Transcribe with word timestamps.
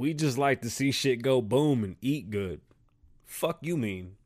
We 0.00 0.14
just 0.14 0.38
like 0.38 0.62
to 0.62 0.70
see 0.70 0.92
shit 0.92 1.20
go 1.20 1.42
boom 1.42 1.84
and 1.84 1.96
eat 2.00 2.30
good. 2.30 2.62
Fuck 3.26 3.58
you 3.60 3.76
mean. 3.76 4.16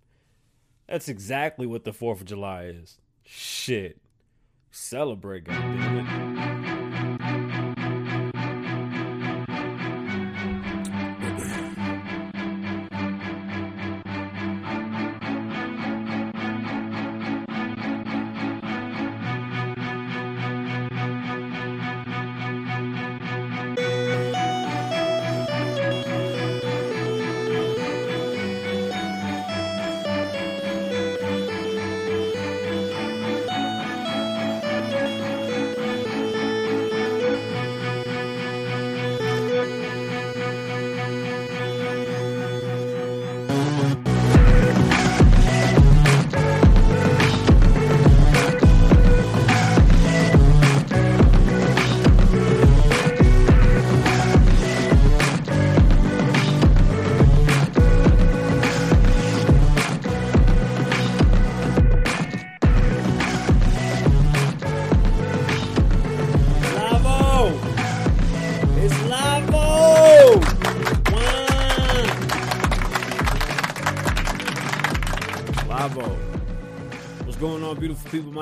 That's 0.87 1.09
exactly 1.09 1.67
what 1.67 1.83
the 1.83 1.91
4th 1.91 2.21
of 2.21 2.27
July 2.27 2.67
is. 2.67 2.99
Shit. 3.25 4.01
Celebrate, 4.71 5.47
goddammit. 5.47 6.64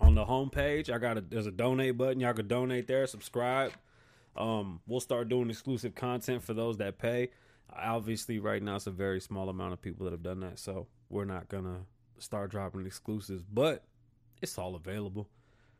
on 0.00 0.14
the 0.14 0.24
homepage, 0.24 0.92
I 0.92 0.98
got 0.98 1.18
a 1.18 1.20
there's 1.20 1.46
a 1.46 1.52
donate 1.52 1.96
button. 1.96 2.20
Y'all 2.20 2.34
can 2.34 2.46
donate 2.46 2.86
there, 2.86 3.06
subscribe. 3.06 3.72
Um, 4.36 4.80
we'll 4.86 5.00
start 5.00 5.28
doing 5.28 5.50
exclusive 5.50 5.94
content 5.94 6.44
for 6.44 6.54
those 6.54 6.76
that 6.76 6.98
pay. 6.98 7.30
Obviously, 7.74 8.38
right 8.38 8.62
now 8.62 8.76
it's 8.76 8.86
a 8.86 8.92
very 8.92 9.20
small 9.20 9.48
amount 9.48 9.72
of 9.72 9.82
people 9.82 10.04
that 10.04 10.12
have 10.12 10.22
done 10.22 10.40
that, 10.40 10.58
so 10.58 10.86
we're 11.10 11.24
not 11.24 11.48
gonna 11.48 11.80
start 12.18 12.50
dropping 12.50 12.86
exclusives, 12.86 13.42
but 13.42 13.84
it's 14.40 14.58
all 14.58 14.74
available. 14.74 15.28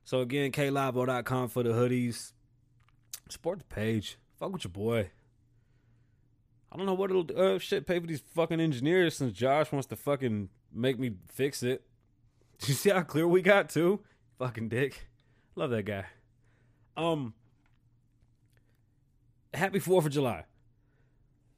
So 0.05 0.21
again, 0.21 0.53
klavoe.com 0.53 1.49
for 1.49 1.63
the 1.63 1.71
hoodies. 1.71 2.33
Support 3.29 3.59
the 3.59 3.65
page. 3.67 4.17
Fuck 4.39 4.53
with 4.53 4.65
your 4.65 4.71
boy. 4.71 5.11
I 6.71 6.77
don't 6.77 6.87
know 6.87 6.95
what 6.95 7.11
it'll. 7.11 7.27
Uh, 7.37 7.59
shit, 7.59 7.87
pay 7.87 7.99
for 7.99 8.07
these 8.07 8.23
fucking 8.35 8.61
engineers 8.61 9.17
since 9.17 9.33
Josh 9.33 9.73
wants 9.73 9.87
to 9.89 9.97
fucking 9.97 10.49
make 10.73 10.99
me 10.99 11.13
fix 11.29 11.63
it. 11.63 11.83
you 12.67 12.75
see 12.75 12.91
how 12.91 13.03
clear 13.03 13.27
we 13.27 13.43
got 13.43 13.71
too? 13.71 14.01
Fucking 14.39 14.69
dick. 14.69 15.09
Love 15.57 15.71
that 15.71 15.85
guy. 15.85 16.05
Um, 16.97 17.35
happy 19.55 19.81
4th 19.81 20.07
of 20.07 20.13
July. 20.13 20.45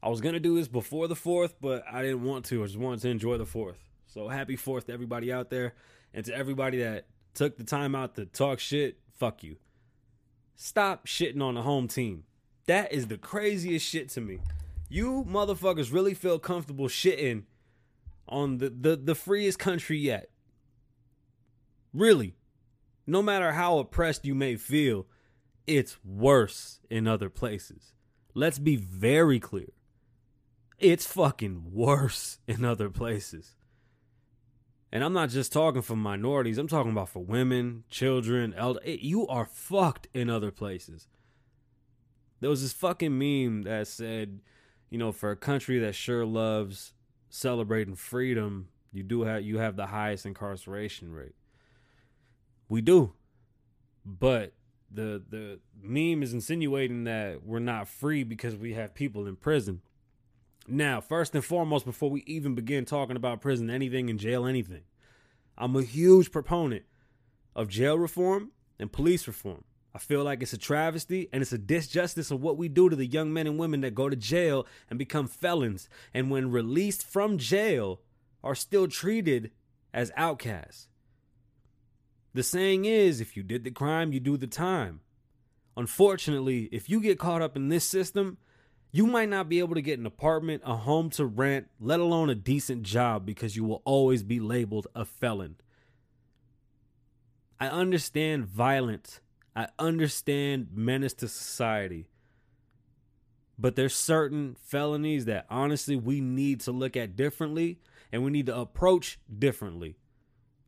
I 0.02 0.08
was 0.08 0.20
to 0.20 0.40
do 0.40 0.56
this 0.56 0.68
before 0.68 1.08
the 1.08 1.14
4th, 1.14 1.54
but 1.60 1.84
I 1.90 2.02
didn't 2.02 2.24
want 2.24 2.46
to. 2.46 2.62
I 2.62 2.66
just 2.66 2.78
wanted 2.78 3.00
to 3.02 3.08
enjoy 3.08 3.36
the 3.36 3.44
4th. 3.44 3.76
So 4.06 4.28
happy 4.28 4.56
4th 4.56 4.86
to 4.86 4.92
everybody 4.92 5.32
out 5.32 5.50
there. 5.50 5.74
And 6.12 6.24
to 6.24 6.34
everybody 6.34 6.78
that 6.78 7.06
took 7.34 7.56
the 7.56 7.64
time 7.64 7.94
out 7.94 8.16
to 8.16 8.26
talk 8.26 8.58
shit, 8.58 8.98
fuck 9.16 9.42
you. 9.42 9.56
Stop 10.56 11.06
shitting 11.06 11.42
on 11.42 11.54
the 11.54 11.62
home 11.62 11.88
team. 11.88 12.24
That 12.66 12.92
is 12.92 13.06
the 13.06 13.18
craziest 13.18 13.86
shit 13.86 14.08
to 14.10 14.20
me. 14.20 14.40
You 14.88 15.24
motherfuckers 15.28 15.92
really 15.92 16.14
feel 16.14 16.38
comfortable 16.38 16.88
shitting 16.88 17.44
on 18.28 18.58
the, 18.58 18.70
the, 18.70 18.96
the 18.96 19.14
freest 19.14 19.58
country 19.58 19.98
yet. 19.98 20.30
Really. 21.92 22.36
No 23.06 23.22
matter 23.22 23.52
how 23.52 23.78
oppressed 23.78 24.24
you 24.24 24.34
may 24.34 24.56
feel, 24.56 25.06
it's 25.66 25.98
worse 26.04 26.80
in 26.90 27.08
other 27.08 27.30
places. 27.30 27.92
Let's 28.34 28.58
be 28.58 28.76
very 28.76 29.40
clear. 29.40 29.72
It's 30.78 31.06
fucking 31.06 31.72
worse 31.72 32.38
in 32.46 32.64
other 32.64 32.88
places. 32.88 33.56
And 34.92 35.04
I'm 35.04 35.12
not 35.12 35.30
just 35.30 35.52
talking 35.52 35.82
for 35.82 35.94
minorities, 35.94 36.58
I'm 36.58 36.68
talking 36.68 36.90
about 36.90 37.08
for 37.08 37.22
women, 37.22 37.84
children, 37.88 38.52
elder. 38.54 38.80
Eh, 38.84 38.96
you 39.00 39.26
are 39.28 39.46
fucked 39.46 40.08
in 40.12 40.28
other 40.28 40.50
places. 40.50 41.06
There 42.40 42.50
was 42.50 42.62
this 42.62 42.72
fucking 42.72 43.16
meme 43.16 43.62
that 43.62 43.86
said, 43.86 44.40
you 44.88 44.98
know, 44.98 45.12
for 45.12 45.30
a 45.30 45.36
country 45.36 45.78
that 45.78 45.94
sure 45.94 46.24
loves 46.24 46.94
celebrating 47.28 47.94
freedom, 47.94 48.68
you 48.92 49.02
do 49.04 49.22
have 49.22 49.42
you 49.42 49.58
have 49.58 49.76
the 49.76 49.86
highest 49.86 50.26
incarceration 50.26 51.12
rate. 51.12 51.34
We 52.68 52.80
do. 52.80 53.12
But 54.04 54.54
the 54.90 55.22
the 55.28 55.60
meme 55.80 56.22
is 56.22 56.32
insinuating 56.32 57.04
that 57.04 57.44
we're 57.44 57.60
not 57.60 57.86
free 57.86 58.24
because 58.24 58.56
we 58.56 58.74
have 58.74 58.94
people 58.94 59.26
in 59.26 59.36
prison. 59.36 59.82
Now, 60.68 61.00
first 61.00 61.34
and 61.34 61.44
foremost, 61.44 61.84
before 61.84 62.10
we 62.10 62.22
even 62.26 62.54
begin 62.54 62.84
talking 62.84 63.16
about 63.16 63.40
prison, 63.40 63.70
anything 63.70 64.08
in 64.08 64.18
jail, 64.18 64.46
anything, 64.46 64.82
I'm 65.58 65.74
a 65.76 65.82
huge 65.82 66.30
proponent 66.30 66.84
of 67.56 67.68
jail 67.68 67.98
reform 67.98 68.50
and 68.78 68.92
police 68.92 69.26
reform. 69.26 69.64
I 69.94 69.98
feel 69.98 70.22
like 70.22 70.42
it's 70.42 70.52
a 70.52 70.58
travesty 70.58 71.28
and 71.32 71.42
it's 71.42 71.52
a 71.52 71.58
disjustice 71.58 72.30
of 72.30 72.40
what 72.40 72.56
we 72.56 72.68
do 72.68 72.88
to 72.88 72.96
the 72.96 73.06
young 73.06 73.32
men 73.32 73.46
and 73.46 73.58
women 73.58 73.80
that 73.80 73.94
go 73.94 74.08
to 74.08 74.16
jail 74.16 74.66
and 74.88 74.98
become 74.98 75.26
felons, 75.26 75.88
and 76.14 76.30
when 76.30 76.50
released 76.50 77.04
from 77.04 77.38
jail, 77.38 78.00
are 78.42 78.54
still 78.54 78.86
treated 78.86 79.50
as 79.92 80.12
outcasts. 80.16 80.88
The 82.32 82.42
saying 82.42 82.84
is 82.84 83.20
if 83.20 83.36
you 83.36 83.42
did 83.42 83.64
the 83.64 83.70
crime, 83.70 84.12
you 84.12 84.20
do 84.20 84.36
the 84.36 84.46
time. 84.46 85.00
Unfortunately, 85.76 86.68
if 86.72 86.88
you 86.88 87.00
get 87.00 87.18
caught 87.18 87.42
up 87.42 87.56
in 87.56 87.68
this 87.68 87.84
system, 87.84 88.38
you 88.92 89.06
might 89.06 89.28
not 89.28 89.48
be 89.48 89.60
able 89.60 89.74
to 89.74 89.82
get 89.82 89.98
an 89.98 90.06
apartment, 90.06 90.62
a 90.64 90.76
home 90.76 91.10
to 91.10 91.24
rent, 91.24 91.68
let 91.78 92.00
alone 92.00 92.28
a 92.28 92.34
decent 92.34 92.82
job 92.82 93.24
because 93.24 93.56
you 93.56 93.64
will 93.64 93.82
always 93.84 94.22
be 94.22 94.40
labeled 94.40 94.88
a 94.94 95.04
felon. 95.04 95.56
I 97.60 97.68
understand 97.68 98.46
violence. 98.46 99.20
I 99.54 99.68
understand 99.78 100.68
menace 100.74 101.14
to 101.14 101.28
society. 101.28 102.08
But 103.58 103.76
there's 103.76 103.94
certain 103.94 104.56
felonies 104.58 105.26
that 105.26 105.46
honestly 105.50 105.94
we 105.94 106.20
need 106.20 106.60
to 106.60 106.72
look 106.72 106.96
at 106.96 107.14
differently 107.14 107.78
and 108.10 108.24
we 108.24 108.30
need 108.30 108.46
to 108.46 108.56
approach 108.56 109.20
differently. 109.38 109.96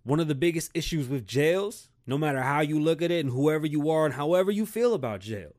One 0.05 0.21
of 0.21 0.29
the 0.29 0.35
biggest 0.35 0.71
issues 0.75 1.09
with 1.09 1.27
jails 1.27 1.89
No 2.05 2.19
matter 2.19 2.43
how 2.43 2.61
you 2.61 2.81
look 2.81 3.01
at 3.01 3.11
it 3.11 3.25
and 3.25 3.33
whoever 3.33 3.67
you 3.67 3.89
are 3.91 4.05
and 4.05 4.15
however 4.15 4.51
you 4.51 4.67
feel 4.67 4.93
about 4.93 5.21
jail. 5.21 5.53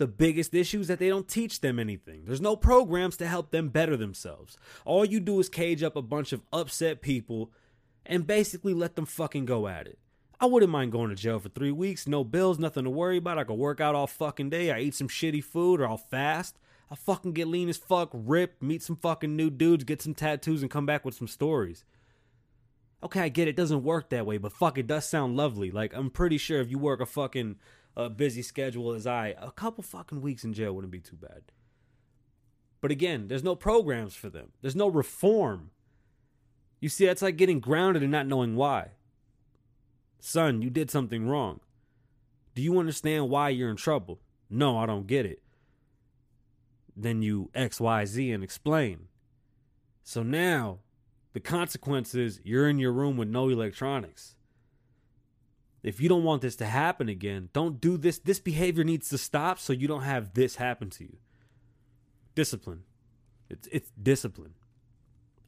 The 0.00 0.06
biggest 0.06 0.54
issue 0.54 0.80
is 0.80 0.88
that 0.88 0.98
they 0.98 1.10
don't 1.10 1.28
teach 1.28 1.60
them 1.60 1.78
anything. 1.78 2.24
There's 2.24 2.40
no 2.40 2.56
programs 2.56 3.18
to 3.18 3.26
help 3.26 3.50
them 3.50 3.68
better 3.68 3.98
themselves. 3.98 4.56
All 4.86 5.04
you 5.04 5.20
do 5.20 5.38
is 5.40 5.50
cage 5.50 5.82
up 5.82 5.94
a 5.94 6.00
bunch 6.00 6.32
of 6.32 6.40
upset 6.54 7.02
people 7.02 7.52
and 8.06 8.26
basically 8.26 8.72
let 8.72 8.96
them 8.96 9.04
fucking 9.04 9.44
go 9.44 9.68
at 9.68 9.86
it. 9.86 9.98
I 10.40 10.46
wouldn't 10.46 10.72
mind 10.72 10.92
going 10.92 11.10
to 11.10 11.14
jail 11.14 11.38
for 11.38 11.50
three 11.50 11.70
weeks, 11.70 12.08
no 12.08 12.24
bills, 12.24 12.58
nothing 12.58 12.84
to 12.84 12.90
worry 12.90 13.18
about. 13.18 13.36
I 13.36 13.44
could 13.44 13.58
work 13.58 13.78
out 13.78 13.94
all 13.94 14.06
fucking 14.06 14.48
day. 14.48 14.70
I 14.70 14.80
eat 14.80 14.94
some 14.94 15.06
shitty 15.06 15.44
food 15.44 15.82
or 15.82 15.86
I'll 15.86 15.98
fast. 15.98 16.58
I'll 16.90 16.96
fucking 16.96 17.34
get 17.34 17.48
lean 17.48 17.68
as 17.68 17.76
fuck, 17.76 18.08
rip, 18.14 18.62
meet 18.62 18.82
some 18.82 18.96
fucking 18.96 19.36
new 19.36 19.50
dudes, 19.50 19.84
get 19.84 20.00
some 20.00 20.14
tattoos, 20.14 20.62
and 20.62 20.70
come 20.70 20.86
back 20.86 21.04
with 21.04 21.14
some 21.14 21.28
stories. 21.28 21.84
Okay, 23.02 23.20
I 23.20 23.28
get 23.28 23.48
it 23.48 23.56
doesn't 23.56 23.82
work 23.82 24.08
that 24.08 24.24
way, 24.24 24.38
but 24.38 24.54
fuck, 24.54 24.78
it 24.78 24.86
does 24.86 25.06
sound 25.06 25.36
lovely. 25.36 25.70
Like, 25.70 25.94
I'm 25.94 26.08
pretty 26.08 26.38
sure 26.38 26.62
if 26.62 26.70
you 26.70 26.78
work 26.78 27.02
a 27.02 27.06
fucking 27.06 27.56
uh, 27.96 28.08
busy 28.08 28.42
schedule 28.42 28.92
as 28.92 29.06
I, 29.06 29.34
a 29.38 29.50
couple 29.50 29.82
fucking 29.82 30.20
weeks 30.20 30.44
in 30.44 30.52
jail 30.52 30.72
wouldn't 30.72 30.92
be 30.92 31.00
too 31.00 31.16
bad. 31.16 31.42
But 32.80 32.90
again, 32.90 33.28
there's 33.28 33.44
no 33.44 33.54
programs 33.54 34.14
for 34.14 34.30
them, 34.30 34.52
there's 34.62 34.76
no 34.76 34.88
reform. 34.88 35.70
You 36.80 36.88
see, 36.88 37.04
that's 37.04 37.20
like 37.20 37.36
getting 37.36 37.60
grounded 37.60 38.02
and 38.02 38.10
not 38.10 38.26
knowing 38.26 38.56
why. 38.56 38.92
Son, 40.18 40.62
you 40.62 40.70
did 40.70 40.90
something 40.90 41.28
wrong. 41.28 41.60
Do 42.54 42.62
you 42.62 42.78
understand 42.78 43.28
why 43.28 43.50
you're 43.50 43.70
in 43.70 43.76
trouble? 43.76 44.20
No, 44.48 44.78
I 44.78 44.86
don't 44.86 45.06
get 45.06 45.26
it. 45.26 45.42
Then 46.96 47.22
you 47.22 47.50
XYZ 47.54 48.34
and 48.34 48.42
explain. 48.42 49.08
So 50.02 50.22
now, 50.22 50.78
the 51.32 51.40
consequence 51.40 52.14
is 52.14 52.40
you're 52.44 52.68
in 52.68 52.78
your 52.78 52.92
room 52.92 53.16
with 53.16 53.28
no 53.28 53.48
electronics. 53.48 54.34
If 55.82 56.00
you 56.00 56.08
don't 56.08 56.24
want 56.24 56.42
this 56.42 56.56
to 56.56 56.66
happen 56.66 57.08
again, 57.08 57.48
don't 57.52 57.80
do 57.80 57.96
this. 57.96 58.18
This 58.18 58.38
behavior 58.38 58.84
needs 58.84 59.08
to 59.08 59.18
stop 59.18 59.58
so 59.58 59.72
you 59.72 59.88
don't 59.88 60.02
have 60.02 60.34
this 60.34 60.56
happen 60.56 60.90
to 60.90 61.04
you. 61.04 61.16
Discipline. 62.34 62.82
It's 63.48 63.68
it's 63.72 63.90
discipline. 64.00 64.54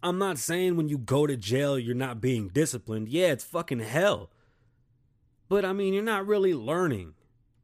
I'm 0.02 0.18
not 0.18 0.38
saying 0.38 0.76
when 0.76 0.88
you 0.88 0.98
go 0.98 1.26
to 1.26 1.36
jail 1.36 1.78
you're 1.78 1.94
not 1.94 2.20
being 2.20 2.48
disciplined. 2.48 3.08
Yeah, 3.08 3.28
it's 3.28 3.44
fucking 3.44 3.80
hell. 3.80 4.30
But 5.48 5.64
I 5.64 5.72
mean, 5.72 5.92
you're 5.92 6.02
not 6.02 6.26
really 6.26 6.54
learning. 6.54 7.14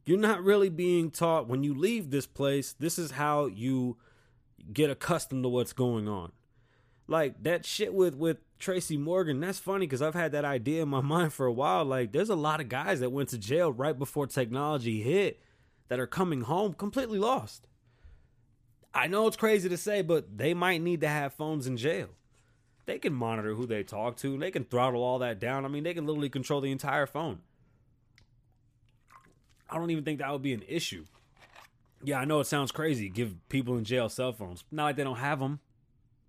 You're 0.04 0.18
not 0.18 0.42
really 0.42 0.68
being 0.68 1.10
taught 1.10 1.48
when 1.48 1.64
you 1.64 1.74
leave 1.74 2.10
this 2.10 2.26
place, 2.26 2.72
this 2.72 2.98
is 2.98 3.12
how 3.12 3.46
you 3.46 3.96
get 4.72 4.90
accustomed 4.90 5.42
to 5.42 5.48
what's 5.48 5.72
going 5.72 6.08
on. 6.08 6.32
Like 7.08 7.42
that 7.42 7.64
shit 7.64 7.92
with 7.94 8.14
with 8.14 8.36
Tracy 8.58 8.96
Morgan, 8.98 9.40
that's 9.40 9.58
funny 9.58 9.86
because 9.86 10.02
I've 10.02 10.14
had 10.14 10.32
that 10.32 10.44
idea 10.44 10.82
in 10.82 10.88
my 10.88 11.00
mind 11.02 11.32
for 11.32 11.46
a 11.46 11.52
while. 11.52 11.84
Like, 11.84 12.12
there's 12.12 12.30
a 12.30 12.36
lot 12.36 12.60
of 12.60 12.68
guys 12.68 13.00
that 13.00 13.10
went 13.10 13.30
to 13.30 13.38
jail 13.38 13.72
right 13.72 13.98
before 13.98 14.26
technology 14.26 15.02
hit 15.02 15.40
that 15.88 15.98
are 15.98 16.06
coming 16.06 16.42
home 16.42 16.74
completely 16.74 17.18
lost. 17.18 17.66
I 18.94 19.06
know 19.06 19.26
it's 19.26 19.36
crazy 19.36 19.68
to 19.68 19.76
say, 19.76 20.02
but 20.02 20.38
they 20.38 20.54
might 20.54 20.82
need 20.82 21.00
to 21.00 21.08
have 21.08 21.32
phones 21.32 21.66
in 21.66 21.76
jail. 21.76 22.08
They 22.86 22.98
can 22.98 23.12
monitor 23.12 23.54
who 23.54 23.66
they 23.66 23.82
talk 23.82 24.16
to, 24.18 24.38
they 24.38 24.50
can 24.50 24.64
throttle 24.64 25.02
all 25.02 25.18
that 25.20 25.38
down. 25.38 25.64
I 25.64 25.68
mean, 25.68 25.84
they 25.84 25.94
can 25.94 26.06
literally 26.06 26.30
control 26.30 26.60
the 26.60 26.72
entire 26.72 27.06
phone. 27.06 27.40
I 29.70 29.76
don't 29.76 29.90
even 29.90 30.04
think 30.04 30.20
that 30.20 30.32
would 30.32 30.42
be 30.42 30.54
an 30.54 30.64
issue. 30.66 31.04
Yeah, 32.02 32.20
I 32.20 32.24
know 32.24 32.40
it 32.40 32.46
sounds 32.46 32.72
crazy. 32.72 33.08
Give 33.08 33.34
people 33.48 33.76
in 33.76 33.84
jail 33.84 34.08
cell 34.08 34.32
phones. 34.32 34.64
Not 34.70 34.84
like 34.84 34.96
they 34.96 35.04
don't 35.04 35.16
have 35.16 35.40
them. 35.40 35.60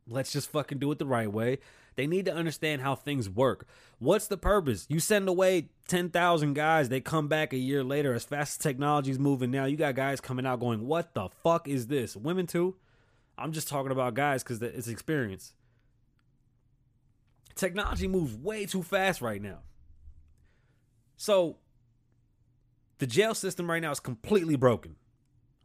Let's 0.09 0.31
just 0.31 0.49
fucking 0.49 0.79
do 0.79 0.91
it 0.91 0.99
the 0.99 1.05
right 1.05 1.31
way. 1.31 1.59
They 1.95 2.07
need 2.07 2.25
to 2.25 2.33
understand 2.33 2.81
how 2.81 2.95
things 2.95 3.29
work. 3.29 3.67
What's 3.99 4.27
the 4.27 4.37
purpose? 4.37 4.85
You 4.89 4.99
send 4.99 5.27
away 5.27 5.69
10,000 5.87 6.53
guys, 6.53 6.89
they 6.89 7.01
come 7.01 7.27
back 7.27 7.51
a 7.51 7.57
year 7.57 7.83
later 7.83 8.13
as 8.13 8.23
fast 8.23 8.53
as 8.53 8.57
technology's 8.57 9.19
moving 9.19 9.51
now. 9.51 9.65
You 9.65 9.75
got 9.75 9.95
guys 9.95 10.21
coming 10.21 10.45
out 10.45 10.59
going, 10.59 10.87
"What 10.87 11.13
the 11.13 11.29
fuck 11.43 11.67
is 11.67 11.87
this?" 11.87 12.15
Women 12.15 12.47
too. 12.47 12.77
I'm 13.37 13.51
just 13.51 13.67
talking 13.67 13.91
about 13.91 14.13
guys 14.13 14.43
cuz 14.43 14.61
it's 14.61 14.87
experience. 14.87 15.53
Technology 17.55 18.07
moves 18.07 18.35
way 18.35 18.65
too 18.65 18.83
fast 18.83 19.21
right 19.21 19.41
now. 19.41 19.59
So, 21.17 21.57
the 22.99 23.07
jail 23.07 23.33
system 23.33 23.69
right 23.69 23.81
now 23.81 23.91
is 23.91 23.99
completely 23.99 24.55
broken. 24.55 24.95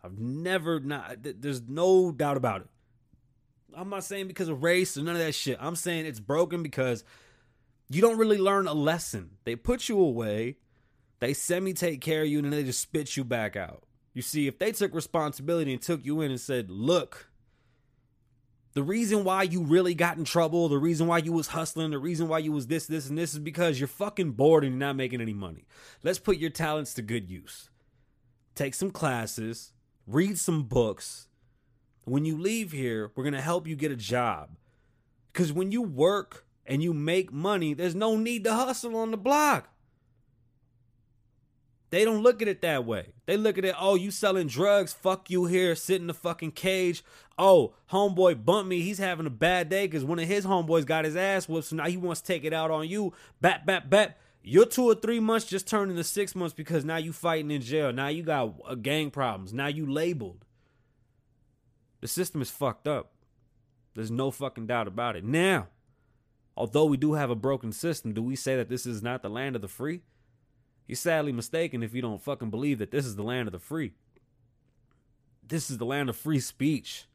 I've 0.03 0.19
never 0.19 0.81
not 0.81 1.19
there's 1.23 1.63
no 1.63 2.11
doubt 2.11 2.37
about 2.37 2.63
it. 2.63 2.69
I'm 3.77 3.91
not 3.91 4.05
saying 4.05 4.29
because 4.29 4.49
of 4.49 4.63
race 4.63 4.97
or 4.97 5.03
none 5.03 5.17
of 5.17 5.21
that 5.21 5.35
shit. 5.35 5.59
I'm 5.61 5.77
saying 5.77 6.07
it's 6.07 6.21
broken 6.21 6.63
because 6.63 7.05
you 7.89 8.01
don't 8.01 8.19
really 8.19 8.39
learn 8.39 8.67
a 8.67 8.75
lesson. 8.75 9.31
They 9.45 9.57
put 9.57 9.89
you 9.89 10.01
away, 10.01 10.57
they 11.21 11.35
semi 11.35 11.73
take 11.73 12.01
care 12.01 12.23
of 12.23 12.29
you, 12.29 12.39
and 12.39 12.47
then 12.47 12.53
they 12.53 12.65
just 12.65 12.81
spit 12.81 13.17
you 13.17 13.25
back 13.25 13.57
out. 13.57 13.85
You 14.13 14.23
see, 14.23 14.47
if 14.47 14.59
they 14.59 14.73
took 14.73 14.95
responsibility 14.95 15.73
and 15.73 15.83
took 15.83 16.05
you 16.05 16.21
in 16.21 16.31
and 16.31 16.41
said, 16.41 16.71
look, 16.71 17.31
the 18.75 18.83
reason 18.83 19.25
why 19.25 19.43
you 19.43 19.63
really 19.63 19.95
got 19.95 20.17
in 20.17 20.25
trouble, 20.25 20.69
the 20.69 20.79
reason 20.79 21.07
why 21.07 21.19
you 21.19 21.33
was 21.33 21.49
hustling, 21.49 21.91
the 21.91 21.99
reason 21.99 22.29
why 22.29 22.39
you 22.39 22.53
was 22.53 22.67
this, 22.67 22.87
this, 22.87 23.09
and 23.09 23.19
this 23.19 23.33
is 23.33 23.39
because 23.39 23.79
you're 23.79 23.89
fucking 23.89 24.33
bored 24.33 24.65
and 24.65 24.73
you're 24.73 24.81
not 24.81 24.97
making 24.97 25.21
any 25.21 25.35
money. 25.35 25.67
Let's 26.03 26.19
put 26.19 26.39
your 26.39 26.51
talents 26.51 26.95
to 26.95 27.03
good 27.03 27.29
use. 27.29 27.71
Take 28.55 28.75
some 28.75 28.91
classes, 28.91 29.73
read 30.07 30.39
some 30.39 30.65
books, 30.65 31.29
when 32.05 32.25
you 32.25 32.39
leave 32.39 32.73
here, 32.73 33.11
we're 33.15 33.25
going 33.25 33.35
to 33.35 33.41
help 33.41 33.67
you 33.67 33.77
get 33.77 33.93
a 33.93 33.97
job. 33.97 34.51
Because 35.33 35.53
when 35.53 35.73
you 35.73 35.83
work 35.83 36.47
and 36.67 36.83
you 36.83 36.95
make 36.95 37.33
money, 37.33 37.75
there's 37.75 37.95
no 37.95 38.17
need 38.17 38.45
to 38.45 38.55
hustle 38.55 38.97
on 38.97 39.11
the 39.11 39.17
block. 39.17 39.69
They 41.91 42.05
don't 42.05 42.23
look 42.23 42.43
at 42.43 42.49
it 42.49 42.61
that 42.63 42.85
way. 42.85 43.13
They 43.27 43.37
look 43.37 43.57
at 43.57 43.65
it, 43.65 43.77
oh, 43.79 43.95
you 43.95 44.11
selling 44.11 44.49
drugs, 44.49 44.93
fuck 44.93 45.31
you 45.31 45.45
here, 45.45 45.77
sit 45.77 46.01
in 46.01 46.09
the 46.09 46.15
fucking 46.15 46.51
cage. 46.51 47.05
Oh, 47.39 47.75
homeboy 47.93 48.45
bumped 48.45 48.69
me. 48.69 48.81
He's 48.81 48.99
having 48.99 49.27
a 49.27 49.31
bad 49.31 49.69
day 49.69 49.87
because 49.87 50.05
one 50.05 50.19
of 50.19 50.27
his 50.27 50.45
homeboys 50.45 50.87
got 50.87 51.05
his 51.05 51.15
ass 51.15 51.49
whooped, 51.49 51.69
so 51.69 51.77
now 51.77 51.87
he 51.87 51.97
wants 51.97 52.21
to 52.21 52.27
take 52.27 52.45
it 52.45 52.53
out 52.53 52.73
on 52.73 52.89
you. 52.89 53.13
Bat, 53.41 53.65
bat, 53.67 53.91
bat. 53.91 54.19
Your 54.43 54.67
two 54.67 54.85
or 54.85 54.95
three 54.95 55.21
months 55.21 55.47
just 55.47 55.69
turned 55.69 55.91
into 55.91 56.05
six 56.05 56.35
months 56.35 56.53
because 56.53 56.85
now 56.85 56.97
you 56.97 57.13
fighting 57.13 57.51
in 57.51 57.63
jail. 57.63 57.93
Now 57.93 58.09
you 58.09 58.23
got 58.25 58.55
uh, 58.67 58.75
gang 58.75 59.11
problems. 59.11 59.53
Now 59.53 59.69
you 59.69 59.91
labeled. 59.91 60.44
The 62.05 62.09
system 62.09 62.43
is 62.43 62.51
fucked 62.51 62.87
up. 62.87 63.13
There's 63.95 64.11
no 64.11 64.31
fucking 64.31 64.67
doubt 64.67 64.87
about 64.87 65.17
it. 65.17 65.25
Now, 65.25 65.69
although 66.55 66.85
we 66.85 66.99
do 66.99 67.15
have 67.15 67.31
a 67.31 67.35
broken 67.35 67.73
system, 67.73 68.13
do 68.13 68.23
we 68.23 68.37
say 68.37 68.57
that 68.57 68.69
this 68.69 68.85
is 68.85 69.03
not 69.03 69.23
the 69.23 69.31
land 69.31 69.57
of 69.57 69.63
the 69.63 69.69
free? 69.69 70.03
You're 70.87 70.97
sadly 70.97 71.33
mistaken 71.33 71.83
if 71.83 71.95
you 71.95 72.03
don't 72.03 72.21
fucking 72.21 72.51
believe 72.51 72.79
that 72.81 72.91
this 72.91 73.07
is 73.07 73.17
the 73.17 73.23
land 73.23 73.49
of 73.49 73.53
the 73.53 73.59
free. 73.59 73.95
This 75.43 75.71
is 75.71 75.79
the 75.79 75.87
land 75.87 76.11
of 76.11 76.17
free 76.19 76.41
speech. 76.41 77.07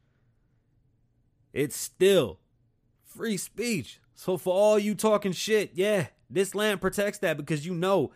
It's 1.52 1.76
still 1.76 2.40
free 3.04 3.36
speech. 3.36 4.00
So 4.16 4.36
for 4.36 4.52
all 4.52 4.76
you 4.76 4.96
talking 4.96 5.30
shit, 5.30 5.70
yeah, 5.72 6.06
this 6.28 6.52
land 6.52 6.80
protects 6.80 7.18
that 7.18 7.36
because 7.36 7.64
you 7.64 7.74
know 7.74 8.10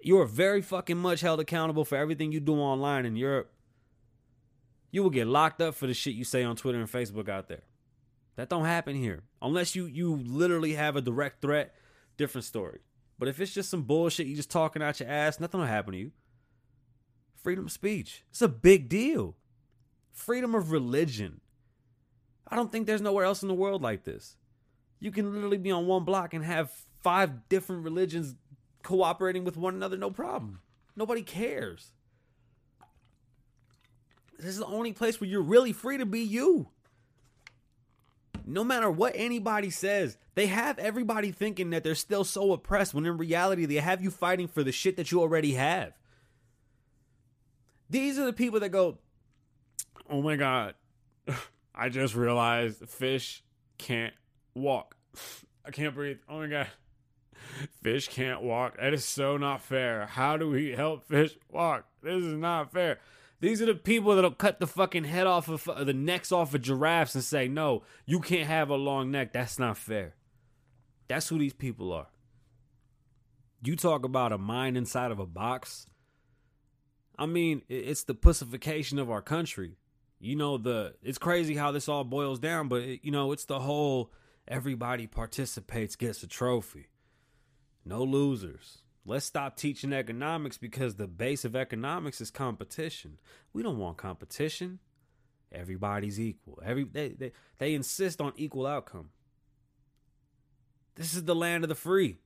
you 0.00 0.18
are 0.18 0.24
very 0.24 0.62
fucking 0.62 0.96
much 0.96 1.20
held 1.20 1.38
accountable 1.38 1.84
for 1.84 1.98
everything 1.98 2.32
you 2.32 2.40
do 2.40 2.54
online 2.54 3.04
in 3.04 3.14
Europe 3.14 3.52
you 4.92 5.02
will 5.02 5.10
get 5.10 5.26
locked 5.26 5.60
up 5.60 5.74
for 5.74 5.88
the 5.88 5.94
shit 5.94 6.14
you 6.14 6.22
say 6.22 6.44
on 6.44 6.54
Twitter 6.54 6.78
and 6.78 6.90
Facebook 6.90 7.28
out 7.28 7.48
there. 7.48 7.64
That 8.36 8.48
don't 8.48 8.66
happen 8.66 8.94
here. 8.94 9.24
Unless 9.40 9.74
you 9.74 9.86
you 9.86 10.14
literally 10.24 10.74
have 10.74 10.94
a 10.94 11.00
direct 11.00 11.42
threat, 11.42 11.74
different 12.16 12.44
story. 12.44 12.80
But 13.18 13.28
if 13.28 13.40
it's 13.40 13.52
just 13.52 13.70
some 13.70 13.82
bullshit 13.82 14.26
you 14.26 14.36
just 14.36 14.50
talking 14.50 14.82
out 14.82 15.00
your 15.00 15.08
ass, 15.08 15.40
nothing 15.40 15.60
will 15.60 15.66
happen 15.66 15.92
to 15.92 15.98
you. 15.98 16.12
Freedom 17.42 17.66
of 17.66 17.72
speech. 17.72 18.22
It's 18.30 18.42
a 18.42 18.48
big 18.48 18.88
deal. 18.88 19.36
Freedom 20.12 20.54
of 20.54 20.70
religion. 20.70 21.40
I 22.46 22.54
don't 22.54 22.70
think 22.70 22.86
there's 22.86 23.00
nowhere 23.00 23.24
else 23.24 23.42
in 23.42 23.48
the 23.48 23.54
world 23.54 23.82
like 23.82 24.04
this. 24.04 24.36
You 25.00 25.10
can 25.10 25.32
literally 25.32 25.58
be 25.58 25.70
on 25.70 25.86
one 25.86 26.04
block 26.04 26.34
and 26.34 26.44
have 26.44 26.70
five 27.00 27.48
different 27.48 27.82
religions 27.82 28.36
cooperating 28.82 29.44
with 29.44 29.56
one 29.56 29.74
another, 29.74 29.96
no 29.96 30.10
problem. 30.10 30.60
Nobody 30.94 31.22
cares. 31.22 31.92
This 34.42 34.54
is 34.54 34.58
the 34.58 34.66
only 34.66 34.92
place 34.92 35.20
where 35.20 35.30
you're 35.30 35.40
really 35.40 35.72
free 35.72 35.98
to 35.98 36.06
be 36.06 36.20
you. 36.20 36.68
No 38.44 38.64
matter 38.64 38.90
what 38.90 39.12
anybody 39.14 39.70
says, 39.70 40.18
they 40.34 40.48
have 40.48 40.80
everybody 40.80 41.30
thinking 41.30 41.70
that 41.70 41.84
they're 41.84 41.94
still 41.94 42.24
so 42.24 42.52
oppressed 42.52 42.92
when 42.92 43.06
in 43.06 43.16
reality 43.16 43.66
they 43.66 43.76
have 43.76 44.02
you 44.02 44.10
fighting 44.10 44.48
for 44.48 44.64
the 44.64 44.72
shit 44.72 44.96
that 44.96 45.12
you 45.12 45.20
already 45.20 45.52
have. 45.52 45.92
These 47.88 48.18
are 48.18 48.24
the 48.24 48.32
people 48.32 48.58
that 48.60 48.70
go, 48.70 48.98
Oh 50.10 50.22
my 50.22 50.34
God, 50.34 50.74
I 51.74 51.88
just 51.88 52.16
realized 52.16 52.88
fish 52.88 53.44
can't 53.78 54.14
walk. 54.54 54.96
I 55.64 55.70
can't 55.70 55.94
breathe. 55.94 56.18
Oh 56.28 56.40
my 56.40 56.48
God. 56.48 56.66
Fish 57.82 58.08
can't 58.08 58.42
walk. 58.42 58.78
That 58.78 58.94
is 58.94 59.04
so 59.04 59.36
not 59.36 59.62
fair. 59.62 60.06
How 60.06 60.36
do 60.36 60.50
we 60.50 60.72
help 60.72 61.04
fish 61.04 61.36
walk? 61.50 61.84
This 62.02 62.24
is 62.24 62.34
not 62.34 62.72
fair. 62.72 62.98
These 63.42 63.60
are 63.60 63.66
the 63.66 63.74
people 63.74 64.14
that'll 64.14 64.30
cut 64.30 64.60
the 64.60 64.68
fucking 64.68 65.02
head 65.02 65.26
off 65.26 65.48
of 65.48 65.68
uh, 65.68 65.82
the 65.82 65.92
necks 65.92 66.30
off 66.30 66.54
of 66.54 66.62
giraffes 66.62 67.16
and 67.16 67.24
say, 67.24 67.48
no, 67.48 67.82
you 68.06 68.20
can't 68.20 68.46
have 68.46 68.70
a 68.70 68.76
long 68.76 69.10
neck. 69.10 69.32
That's 69.32 69.58
not 69.58 69.76
fair. 69.76 70.14
That's 71.08 71.28
who 71.28 71.40
these 71.40 71.52
people 71.52 71.92
are. 71.92 72.06
You 73.64 73.74
talk 73.74 74.04
about 74.04 74.30
a 74.30 74.38
mind 74.38 74.76
inside 74.76 75.10
of 75.10 75.18
a 75.18 75.26
box. 75.26 75.88
I 77.18 77.26
mean, 77.26 77.62
it's 77.68 78.04
the 78.04 78.14
pussification 78.14 79.00
of 79.00 79.10
our 79.10 79.20
country. 79.20 79.72
You 80.20 80.36
know, 80.36 80.56
the 80.56 80.94
it's 81.02 81.18
crazy 81.18 81.56
how 81.56 81.72
this 81.72 81.88
all 81.88 82.04
boils 82.04 82.38
down, 82.38 82.68
but 82.68 82.82
it, 82.82 83.00
you 83.02 83.10
know, 83.10 83.32
it's 83.32 83.46
the 83.46 83.58
whole 83.58 84.12
everybody 84.46 85.08
participates 85.08 85.96
gets 85.96 86.22
a 86.22 86.28
trophy. 86.28 86.90
No 87.84 88.04
losers. 88.04 88.81
Let's 89.04 89.26
stop 89.26 89.56
teaching 89.56 89.92
economics 89.92 90.58
because 90.58 90.94
the 90.94 91.08
base 91.08 91.44
of 91.44 91.56
economics 91.56 92.20
is 92.20 92.30
competition. 92.30 93.18
We 93.52 93.62
don't 93.62 93.78
want 93.78 93.96
competition. 93.96 94.78
Everybody's 95.50 96.20
equal. 96.20 96.60
Every 96.64 96.84
they, 96.84 97.08
they, 97.08 97.32
they 97.58 97.74
insist 97.74 98.20
on 98.20 98.32
equal 98.36 98.66
outcome. 98.66 99.10
This 100.94 101.14
is 101.14 101.24
the 101.24 101.34
land 101.34 101.64
of 101.64 101.68
the 101.68 101.74
free. 101.74 102.18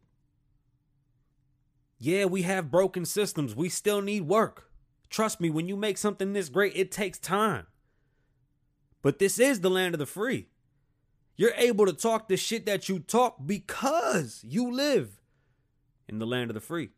Yeah, 1.98 2.26
we 2.26 2.42
have 2.42 2.70
broken 2.70 3.06
systems. 3.06 3.56
We 3.56 3.68
still 3.70 4.02
need 4.02 4.22
work. 4.22 4.70
Trust 5.08 5.40
me, 5.40 5.48
when 5.48 5.68
you 5.68 5.76
make 5.76 5.96
something 5.96 6.32
this 6.32 6.50
great, 6.50 6.76
it 6.76 6.90
takes 6.90 7.18
time. 7.18 7.66
But 9.02 9.18
this 9.18 9.38
is 9.38 9.60
the 9.60 9.70
land 9.70 9.94
of 9.94 9.98
the 9.98 10.06
free. 10.06 10.48
You're 11.36 11.54
able 11.56 11.86
to 11.86 11.92
talk 11.92 12.28
the 12.28 12.36
shit 12.36 12.66
that 12.66 12.88
you 12.88 12.98
talk 12.98 13.46
because 13.46 14.42
you 14.46 14.72
live 14.72 15.20
in 16.08 16.18
the 16.18 16.26
land 16.26 16.50
of 16.50 16.54
the 16.54 16.60
free. 16.60 16.90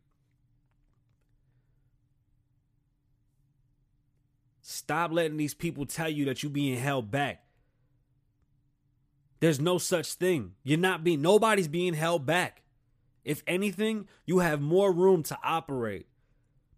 Stop 4.60 5.12
letting 5.12 5.38
these 5.38 5.54
people 5.54 5.86
tell 5.86 6.10
you 6.10 6.26
that 6.26 6.42
you're 6.42 6.50
being 6.52 6.76
held 6.78 7.10
back. 7.10 7.44
There's 9.40 9.60
no 9.60 9.78
such 9.78 10.14
thing. 10.14 10.52
You're 10.62 10.78
not 10.78 11.04
being, 11.04 11.22
nobody's 11.22 11.68
being 11.68 11.94
held 11.94 12.26
back. 12.26 12.62
If 13.24 13.42
anything, 13.46 14.08
you 14.26 14.40
have 14.40 14.60
more 14.60 14.92
room 14.92 15.22
to 15.24 15.38
operate. 15.42 16.06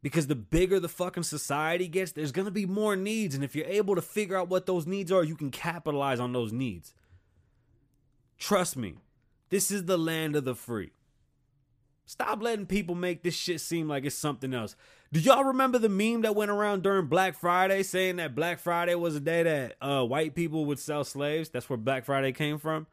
Because 0.03 0.29
the 0.29 0.35
bigger 0.35 0.81
the 0.81 0.89
fucking 0.89 1.25
society 1.25 1.89
gets, 1.89 2.13
there's 2.13 2.33
gonna 2.33 2.51
be 2.51 2.65
more 2.65 2.97
needs. 2.97 3.35
And 3.35 3.45
if 3.45 3.55
you're 3.55 3.67
able 3.67 3.95
to 3.95 4.03
figure 4.03 4.37
out 4.37 4.49
what 4.49 4.67
those 4.67 4.87
needs 4.87 5.13
are, 5.13 5.25
you 5.25 5.37
can 5.37 5.51
capitalize 5.51 6.21
on 6.21 6.33
those 6.33 6.53
needs. 6.53 6.95
Trust 8.39 8.77
me, 8.77 8.95
this 9.51 9.71
is 9.71 9.85
the 9.85 9.99
land 9.99 10.37
of 10.37 10.45
the 10.45 10.55
free. 10.55 10.93
Stop 12.11 12.43
letting 12.43 12.67
people 12.67 12.97
make 12.97 13.23
this 13.23 13.37
shit 13.37 13.61
seem 13.61 13.87
like 13.87 14.05
it's 14.05 14.17
something 14.17 14.53
else. 14.53 14.75
Do 15.13 15.21
y'all 15.21 15.45
remember 15.45 15.79
the 15.79 15.89
meme 15.89 16.23
that 16.23 16.35
went 16.35 16.51
around 16.51 16.83
during 16.83 17.07
Black 17.07 17.37
Friday 17.37 17.85
saying 17.85 18.17
that 18.17 18.35
Black 18.35 18.59
Friday 18.59 18.97
was 18.97 19.15
a 19.15 19.21
day 19.21 19.45
that 19.45 19.77
uh, 19.81 20.05
white 20.05 20.35
people 20.35 20.65
would 20.65 20.81
sell 20.81 21.05
slaves? 21.05 21.51
That's 21.51 21.71
where 21.71 21.77
Black 21.77 22.05
Friday 22.05 22.33
came 22.33 22.59
from. 22.59 22.89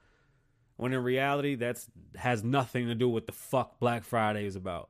When 0.75 0.93
in 0.93 1.03
reality, 1.03 1.55
that's 1.55 1.89
has 2.15 2.43
nothing 2.43 2.86
to 2.89 2.93
do 2.93 3.09
with 3.09 3.25
the 3.25 3.31
fuck 3.31 3.79
Black 3.79 4.03
Friday 4.03 4.45
is 4.45 4.55
about. 4.55 4.89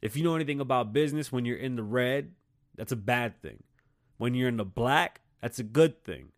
If 0.00 0.16
you 0.16 0.22
know 0.22 0.36
anything 0.36 0.60
about 0.60 0.92
business, 0.92 1.32
when 1.32 1.44
you're 1.44 1.56
in 1.56 1.74
the 1.74 1.82
red, 1.82 2.30
that's 2.76 2.92
a 2.92 2.96
bad 2.96 3.42
thing. 3.42 3.64
When 4.18 4.34
you're 4.34 4.48
in 4.48 4.56
the 4.56 4.64
black, 4.64 5.20
that's 5.42 5.58
a 5.58 5.64
good 5.64 6.04
thing. 6.04 6.28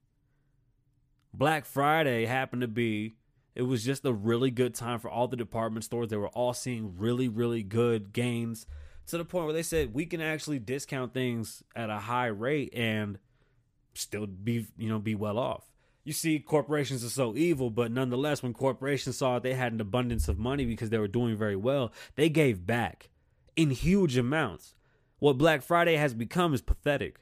Black 1.35 1.67
Friday 1.67 2.25
happened 2.25 2.63
to 2.63 2.69
be 2.69 3.17
it 3.55 3.63
was 3.63 3.85
just 3.85 4.05
a 4.05 4.13
really 4.13 4.51
good 4.51 4.75
time 4.75 4.99
for 4.99 5.11
all 5.11 5.29
the 5.29 5.37
department 5.37 5.85
stores. 5.85 6.09
They 6.09 6.17
were 6.17 6.29
all 6.29 6.55
seeing 6.55 6.97
really, 6.97 7.29
really 7.29 7.63
good 7.63 8.13
gains 8.13 8.67
to 9.09 9.19
the 9.19 9.25
point 9.25 9.45
where 9.45 9.55
they 9.55 9.63
said 9.63 9.93
we 9.93 10.07
can 10.07 10.21
actually 10.21 10.59
discount 10.59 11.13
things 11.13 11.63
at 11.77 11.91
a 11.91 11.99
high 11.99 12.29
rate 12.29 12.73
and 12.75 13.19
still 13.95 14.27
be, 14.27 14.67
you 14.79 14.89
know, 14.89 14.99
be 14.99 15.15
well 15.15 15.39
off. 15.39 15.65
You 16.05 16.13
see, 16.13 16.41
corporations 16.41 17.05
are 17.05 17.11
so 17.11 17.37
evil, 17.37 17.71
but 17.71 17.93
nonetheless, 17.93 18.43
when 18.43 18.55
corporations 18.55 19.19
saw 19.19 19.39
they 19.39 19.55
had 19.55 19.73
an 19.73 19.81
abundance 19.81 20.29
of 20.29 20.39
money 20.39 20.65
because 20.65 20.91
they 20.91 20.99
were 20.99 21.07
doing 21.07 21.37
very 21.37 21.55
well, 21.55 21.93
they 22.17 22.29
gave 22.29 22.67
back 22.67 23.11
in 23.55 23.71
huge 23.71 24.17
amounts. 24.17 24.75
What 25.19 25.39
Black 25.39 25.63
Friday 25.63 25.97
has 25.97 26.15
become 26.15 26.55
is 26.55 26.63
pathetic. 26.63 27.21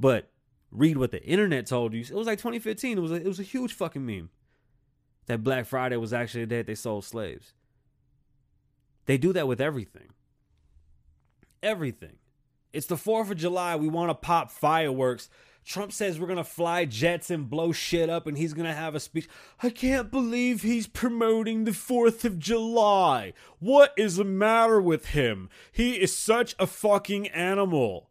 But 0.00 0.30
read 0.72 0.96
what 0.96 1.12
the 1.12 1.22
internet 1.22 1.66
told 1.66 1.92
you. 1.92 2.00
It 2.00 2.12
was 2.12 2.26
like 2.26 2.38
2015. 2.38 2.98
It 2.98 3.00
was 3.00 3.12
a, 3.12 3.16
it 3.16 3.26
was 3.26 3.38
a 3.38 3.44
huge 3.44 3.72
fucking 3.74 4.04
meme 4.04 4.30
that 5.28 5.44
Black 5.44 5.66
Friday 5.66 5.96
was 5.96 6.12
actually 6.12 6.40
the 6.40 6.46
day 6.48 6.62
they 6.62 6.74
sold 6.74 7.04
slaves. 7.04 7.52
They 9.06 9.16
do 9.16 9.32
that 9.34 9.46
with 9.46 9.60
everything. 9.60 10.08
Everything. 11.62 12.16
It's 12.72 12.86
the 12.86 12.96
4th 12.96 13.30
of 13.30 13.36
July. 13.36 13.76
We 13.76 13.88
want 13.88 14.10
to 14.10 14.14
pop 14.14 14.50
fireworks. 14.50 15.30
Trump 15.64 15.92
says 15.92 16.18
we're 16.18 16.26
going 16.26 16.38
to 16.38 16.44
fly 16.44 16.86
jets 16.86 17.30
and 17.30 17.48
blow 17.48 17.72
shit 17.72 18.08
up, 18.08 18.26
and 18.26 18.38
he's 18.38 18.54
going 18.54 18.66
to 18.66 18.74
have 18.74 18.94
a 18.94 19.00
speech. 19.00 19.28
I 19.62 19.68
can't 19.68 20.10
believe 20.10 20.62
he's 20.62 20.86
promoting 20.86 21.64
the 21.64 21.72
4th 21.72 22.24
of 22.24 22.38
July. 22.38 23.34
What 23.58 23.92
is 23.96 24.16
the 24.16 24.24
matter 24.24 24.80
with 24.80 25.06
him? 25.06 25.50
He 25.70 26.00
is 26.00 26.16
such 26.16 26.54
a 26.58 26.66
fucking 26.66 27.28
animal. 27.28 28.08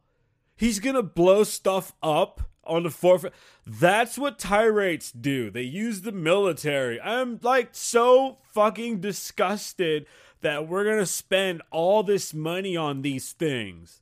He's 0.55 0.79
going 0.79 0.95
to 0.95 1.03
blow 1.03 1.43
stuff 1.43 1.93
up 2.03 2.41
on 2.67 2.83
the 2.83 2.89
forefront. 2.89 3.35
That's 3.65 4.17
what 4.17 4.39
tyrants 4.39 5.11
do. 5.11 5.49
They 5.49 5.63
use 5.63 6.01
the 6.01 6.11
military. 6.11 6.99
I'm 7.01 7.39
like 7.41 7.69
so 7.71 8.37
fucking 8.53 9.01
disgusted 9.01 10.05
that 10.41 10.67
we're 10.67 10.83
going 10.83 10.99
to 10.99 11.05
spend 11.05 11.61
all 11.71 12.03
this 12.03 12.33
money 12.33 12.77
on 12.77 13.01
these 13.01 13.31
things. 13.31 14.01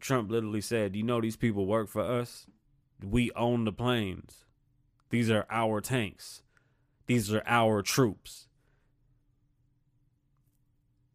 Trump 0.00 0.30
literally 0.30 0.60
said, 0.60 0.94
You 0.94 1.02
know, 1.02 1.20
these 1.20 1.36
people 1.36 1.66
work 1.66 1.88
for 1.88 2.02
us. 2.02 2.46
We 3.02 3.30
own 3.32 3.64
the 3.64 3.72
planes. 3.72 4.44
These 5.10 5.30
are 5.30 5.46
our 5.50 5.80
tanks. 5.80 6.42
These 7.06 7.32
are 7.32 7.42
our 7.46 7.82
troops. 7.82 8.48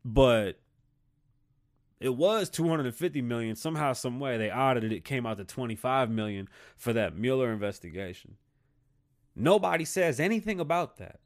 But 0.06 0.60
it 2.00 2.15
was 2.15 2.50
250 2.50 3.22
million. 3.22 3.56
Somehow 3.56 3.94
some 3.94 4.20
way 4.20 4.38
they 4.38 4.51
audited 4.51 4.94
it. 4.94 5.03
Came 5.03 5.25
out 5.25 5.38
to 5.38 5.44
25 5.44 6.10
million 6.10 6.48
for 6.77 6.94
that 6.94 7.18
Mueller 7.18 7.51
investigation. 7.51 8.36
Nobody 9.36 9.86
says 9.86 10.20
anything 10.20 10.60
about 10.60 10.98
that. 10.98 11.20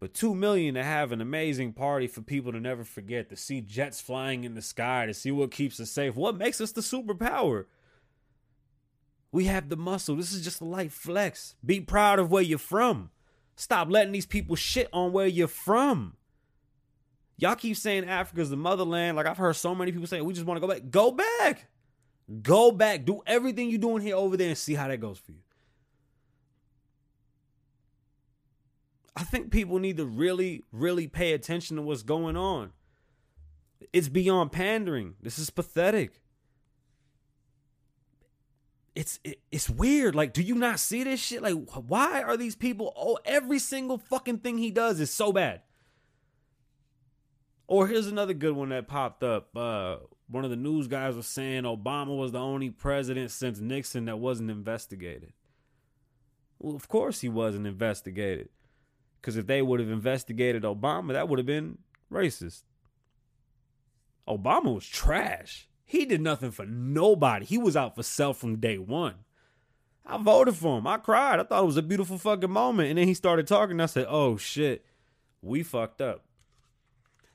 But 0.00 0.14
2 0.14 0.34
million 0.34 0.74
to 0.74 0.84
have 0.84 1.12
an 1.12 1.20
amazing 1.20 1.72
party 1.72 2.06
for 2.06 2.22
people 2.22 2.52
to 2.52 2.60
never 2.60 2.84
forget 2.84 3.28
to 3.30 3.36
see 3.36 3.60
jets 3.60 4.00
flying 4.00 4.44
in 4.44 4.54
the 4.54 4.62
sky 4.62 5.06
to 5.06 5.14
see 5.14 5.32
what 5.32 5.50
keeps 5.50 5.80
us 5.80 5.90
safe 5.90 6.14
what 6.14 6.36
makes 6.36 6.60
us 6.60 6.72
the 6.72 6.80
superpower. 6.80 7.64
We 9.32 9.44
have 9.44 9.68
the 9.68 9.76
muscle. 9.76 10.16
This 10.16 10.32
is 10.32 10.42
just 10.42 10.60
a 10.60 10.64
light 10.64 10.92
flex. 10.92 11.56
Be 11.64 11.80
proud 11.80 12.18
of 12.18 12.30
where 12.30 12.42
you're 12.42 12.58
from. 12.58 13.10
Stop 13.56 13.90
letting 13.90 14.12
these 14.12 14.24
people 14.24 14.56
shit 14.56 14.88
on 14.92 15.12
where 15.12 15.26
you're 15.26 15.48
from 15.48 16.17
Y'all 17.38 17.54
keep 17.54 17.76
saying 17.76 18.04
Africa's 18.04 18.50
the 18.50 18.56
motherland. 18.56 19.16
Like 19.16 19.26
I've 19.26 19.38
heard 19.38 19.54
so 19.54 19.74
many 19.74 19.92
people 19.92 20.08
say, 20.08 20.20
we 20.20 20.34
just 20.34 20.44
want 20.44 20.60
to 20.60 20.66
go 20.66 20.72
back. 20.72 20.90
Go 20.90 21.12
back. 21.12 21.68
Go 22.42 22.72
back. 22.72 23.04
Do 23.04 23.22
everything 23.26 23.70
you're 23.70 23.78
doing 23.78 24.02
here 24.02 24.16
over 24.16 24.36
there 24.36 24.48
and 24.48 24.58
see 24.58 24.74
how 24.74 24.88
that 24.88 24.98
goes 24.98 25.18
for 25.18 25.32
you. 25.32 25.38
I 29.16 29.22
think 29.22 29.50
people 29.50 29.78
need 29.78 29.96
to 29.96 30.06
really, 30.06 30.64
really 30.72 31.06
pay 31.06 31.32
attention 31.32 31.76
to 31.76 31.82
what's 31.82 32.02
going 32.02 32.36
on. 32.36 32.72
It's 33.92 34.08
beyond 34.08 34.52
pandering. 34.52 35.14
This 35.22 35.38
is 35.38 35.50
pathetic. 35.50 36.20
It's 38.94 39.20
it, 39.22 39.40
it's 39.52 39.70
weird. 39.70 40.16
Like, 40.16 40.32
do 40.32 40.42
you 40.42 40.56
not 40.56 40.80
see 40.80 41.04
this 41.04 41.20
shit? 41.20 41.42
Like, 41.42 41.54
why 41.54 42.22
are 42.22 42.36
these 42.36 42.56
people? 42.56 42.92
Oh, 42.96 43.18
every 43.24 43.60
single 43.60 43.98
fucking 43.98 44.38
thing 44.38 44.58
he 44.58 44.72
does 44.72 44.98
is 44.98 45.10
so 45.10 45.32
bad. 45.32 45.62
Or 47.68 47.86
here's 47.86 48.06
another 48.06 48.32
good 48.32 48.56
one 48.56 48.70
that 48.70 48.88
popped 48.88 49.22
up. 49.22 49.54
Uh, 49.54 49.98
one 50.26 50.42
of 50.42 50.50
the 50.50 50.56
news 50.56 50.88
guys 50.88 51.14
was 51.14 51.26
saying 51.26 51.64
Obama 51.64 52.16
was 52.16 52.32
the 52.32 52.40
only 52.40 52.70
president 52.70 53.30
since 53.30 53.60
Nixon 53.60 54.06
that 54.06 54.18
wasn't 54.18 54.50
investigated. 54.50 55.34
Well, 56.58 56.74
of 56.74 56.88
course 56.88 57.20
he 57.20 57.28
wasn't 57.28 57.66
investigated. 57.66 58.48
Because 59.20 59.36
if 59.36 59.46
they 59.46 59.60
would 59.60 59.80
have 59.80 59.90
investigated 59.90 60.62
Obama, 60.62 61.12
that 61.12 61.28
would 61.28 61.38
have 61.38 61.46
been 61.46 61.78
racist. 62.10 62.62
Obama 64.26 64.74
was 64.74 64.86
trash. 64.86 65.68
He 65.84 66.06
did 66.06 66.22
nothing 66.22 66.50
for 66.50 66.64
nobody. 66.64 67.44
He 67.44 67.58
was 67.58 67.76
out 67.76 67.96
for 67.96 68.02
self 68.02 68.38
from 68.38 68.56
day 68.56 68.78
one. 68.78 69.14
I 70.06 70.16
voted 70.16 70.54
for 70.54 70.78
him. 70.78 70.86
I 70.86 70.96
cried. 70.96 71.38
I 71.38 71.42
thought 71.42 71.62
it 71.62 71.66
was 71.66 71.76
a 71.76 71.82
beautiful 71.82 72.16
fucking 72.16 72.50
moment. 72.50 72.88
And 72.88 72.98
then 72.98 73.08
he 73.08 73.14
started 73.14 73.46
talking. 73.46 73.78
I 73.78 73.86
said, 73.86 74.06
oh 74.08 74.38
shit, 74.38 74.86
we 75.42 75.62
fucked 75.62 76.00
up. 76.00 76.24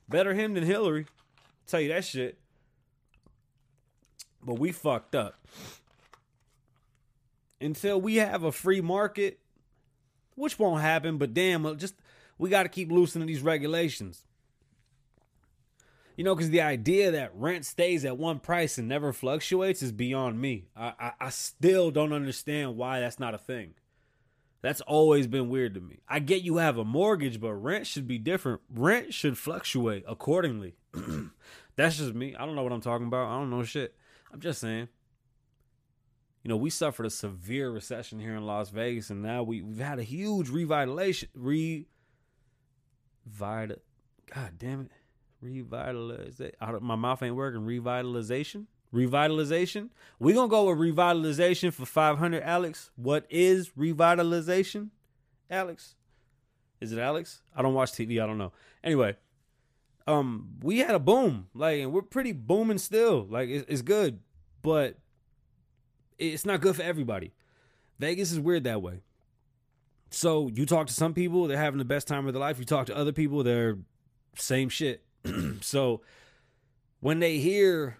Better 0.08 0.34
him 0.34 0.54
than 0.54 0.64
Hillary. 0.64 1.06
I'll 1.08 1.66
tell 1.66 1.80
you 1.80 1.88
that 1.88 2.04
shit. 2.04 2.38
But 4.42 4.58
we 4.58 4.72
fucked 4.72 5.14
up. 5.14 5.34
Until 7.60 8.00
we 8.00 8.16
have 8.16 8.42
a 8.42 8.52
free 8.52 8.80
market, 8.80 9.38
which 10.34 10.58
won't 10.58 10.82
happen, 10.82 11.16
but 11.16 11.32
damn, 11.32 11.64
uh, 11.64 11.74
just 11.74 11.94
we 12.36 12.50
got 12.50 12.64
to 12.64 12.68
keep 12.68 12.90
loosening 12.90 13.26
these 13.26 13.40
regulations. 13.40 14.24
You 16.16 16.24
know, 16.24 16.34
because 16.34 16.50
the 16.50 16.60
idea 16.60 17.10
that 17.12 17.32
rent 17.34 17.64
stays 17.64 18.04
at 18.04 18.18
one 18.18 18.38
price 18.38 18.78
and 18.78 18.86
never 18.86 19.12
fluctuates 19.12 19.82
is 19.82 19.90
beyond 19.90 20.40
me. 20.40 20.66
I, 20.76 20.92
I, 21.00 21.12
I 21.20 21.30
still 21.30 21.90
don't 21.90 22.12
understand 22.12 22.76
why 22.76 23.00
that's 23.00 23.18
not 23.18 23.34
a 23.34 23.38
thing. 23.38 23.74
That's 24.64 24.80
always 24.80 25.26
been 25.26 25.50
weird 25.50 25.74
to 25.74 25.80
me. 25.82 25.98
I 26.08 26.20
get 26.20 26.40
you 26.40 26.56
have 26.56 26.78
a 26.78 26.86
mortgage, 26.86 27.38
but 27.38 27.52
rent 27.52 27.86
should 27.86 28.08
be 28.08 28.16
different. 28.16 28.62
Rent 28.74 29.12
should 29.12 29.36
fluctuate 29.36 30.04
accordingly. 30.08 30.76
That's 31.76 31.98
just 31.98 32.14
me. 32.14 32.34
I 32.34 32.46
don't 32.46 32.54
know 32.54 32.62
what 32.62 32.72
I'm 32.72 32.80
talking 32.80 33.06
about. 33.06 33.28
I 33.28 33.34
don't 33.38 33.50
know 33.50 33.62
shit. 33.62 33.94
I'm 34.32 34.40
just 34.40 34.62
saying. 34.62 34.88
You 36.42 36.48
know, 36.48 36.56
we 36.56 36.70
suffered 36.70 37.04
a 37.04 37.10
severe 37.10 37.70
recession 37.70 38.18
here 38.18 38.34
in 38.36 38.46
Las 38.46 38.70
Vegas, 38.70 39.10
and 39.10 39.20
now 39.20 39.42
we, 39.42 39.60
we've 39.60 39.84
had 39.84 39.98
a 39.98 40.02
huge 40.02 40.48
revitalization. 40.48 41.28
Re. 41.34 41.86
Vita, 43.26 43.80
God 44.34 44.52
damn 44.56 44.80
it. 44.80 44.90
Revitalization. 45.44 46.80
My 46.80 46.96
mouth 46.96 47.22
ain't 47.22 47.36
working. 47.36 47.60
Revitalization? 47.60 48.64
Revitalization? 48.94 49.90
We're 50.18 50.34
to 50.34 50.48
go 50.48 50.70
with 50.70 50.78
revitalization 50.78 51.72
for 51.72 51.84
500, 51.84 52.42
Alex. 52.42 52.90
What 52.96 53.26
is 53.28 53.70
revitalization, 53.70 54.90
Alex? 55.50 55.96
Is 56.80 56.92
it 56.92 56.98
Alex? 56.98 57.42
I 57.56 57.62
don't 57.62 57.74
watch 57.74 57.92
TV. 57.92 58.22
I 58.22 58.26
don't 58.26 58.38
know. 58.38 58.52
Anyway, 58.82 59.16
um, 60.06 60.50
we 60.62 60.78
had 60.78 60.94
a 60.94 60.98
boom. 60.98 61.48
Like, 61.54 61.80
and 61.80 61.92
we're 61.92 62.02
pretty 62.02 62.32
booming 62.32 62.78
still. 62.78 63.26
Like, 63.28 63.48
it's, 63.48 63.64
it's 63.68 63.82
good, 63.82 64.20
but 64.62 64.96
it's 66.18 66.44
not 66.44 66.60
good 66.60 66.76
for 66.76 66.82
everybody. 66.82 67.32
Vegas 67.98 68.32
is 68.32 68.38
weird 68.38 68.64
that 68.64 68.82
way. 68.82 69.00
So 70.10 70.48
you 70.54 70.66
talk 70.66 70.86
to 70.86 70.92
some 70.92 71.14
people, 71.14 71.48
they're 71.48 71.58
having 71.58 71.78
the 71.78 71.84
best 71.84 72.06
time 72.06 72.26
of 72.26 72.32
their 72.32 72.40
life. 72.40 72.58
You 72.58 72.64
talk 72.64 72.86
to 72.86 72.96
other 72.96 73.12
people, 73.12 73.42
they're 73.42 73.78
same 74.36 74.68
shit. 74.68 75.02
so 75.60 76.02
when 77.00 77.18
they 77.18 77.38
hear, 77.38 77.98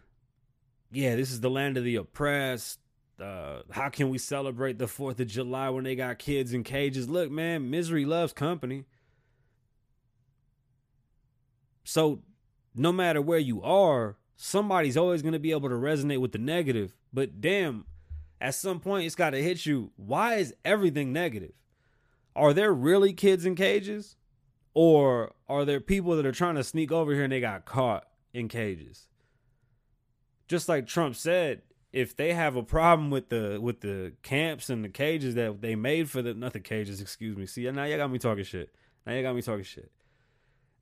yeah, 0.95 1.17
this 1.17 1.31
is 1.31 1.41
the 1.41 1.51
land 1.51 1.77
of 1.77 1.85
the 1.85 1.97
oppressed. 1.97 2.81
Uh, 3.21 3.61
how 3.71 3.89
can 3.89 4.09
we 4.09 4.19
celebrate 4.19 4.79
the 4.79 4.89
Fourth 4.89 5.21
of 5.21 5.27
July 5.29 5.69
when 5.71 5.85
they 5.85 5.95
got 5.95 6.19
kids 6.19 6.53
in 6.53 6.65
cages? 6.65 7.09
Look, 7.09 7.31
man, 7.31 7.71
misery 7.71 8.05
loves 8.05 8.33
company. 8.33 8.85
So 11.85 12.23
no 12.75 12.93
matter 12.93 13.23
where 13.23 13.39
you 13.39 13.63
are, 13.63 14.17
somebody's 14.37 14.97
always 14.97 15.23
going 15.23 15.33
to 15.33 15.39
be 15.39 15.53
able 15.53 15.69
to 15.69 15.77
resonate 15.77 16.21
with 16.21 16.33
the 16.33 16.39
negative. 16.39 16.97
But 17.13 17.41
damn, 17.41 17.85
at 18.41 18.55
some 18.55 18.81
point 18.81 19.07
it's 19.07 19.15
got 19.15 19.31
to 19.31 19.43
hit 19.43 19.65
you. 19.65 19.93
Why 19.97 20.37
is 20.37 20.55
everything 20.65 21.13
negative? 21.13 21.53
Are 22.35 22.53
there 22.53 22.73
really 22.73 23.13
kids 23.13 23.45
in 23.47 23.55
cages? 23.55 24.17
Or 24.73 25.35
are 25.49 25.65
there 25.65 25.81
people 25.81 26.17
that 26.17 26.27
are 26.27 26.33
trying 26.33 26.57
to 26.57 26.65
sneak 26.65 26.91
over 26.91 27.13
here 27.15 27.23
and 27.23 27.33
they 27.33 27.41
got 27.41 27.65
caught 27.65 28.07
in 28.33 28.49
cages? 28.49 29.07
Just 30.49 30.69
like 30.69 30.87
Trump 30.87 31.17
said, 31.17 31.63
if 31.93 32.17
they 32.17 32.35
have 32.35 32.57
a 32.57 32.63
problem 32.63 33.11
with 33.11 33.29
the 33.29 33.59
with 33.61 33.81
the 33.81 34.13
camps 34.23 34.69
and 34.69 34.85
the 34.85 34.89
cages 34.89 35.35
that 35.37 35.61
they 35.63 35.75
made 35.75 36.11
for 36.11 36.23
the 36.23 36.35
not 36.35 36.53
the 36.53 36.61
cages, 36.61 37.01
excuse 37.01 37.37
me. 37.37 37.47
See, 37.47 37.71
now 37.71 37.85
you 37.85 37.97
got 37.97 38.11
me 38.11 38.19
talking 38.19 38.45
shit. 38.45 38.75
Now 39.07 39.15
you 39.15 39.23
got 39.23 39.35
me 39.35 39.43
talking 39.43 39.65
shit 39.65 39.91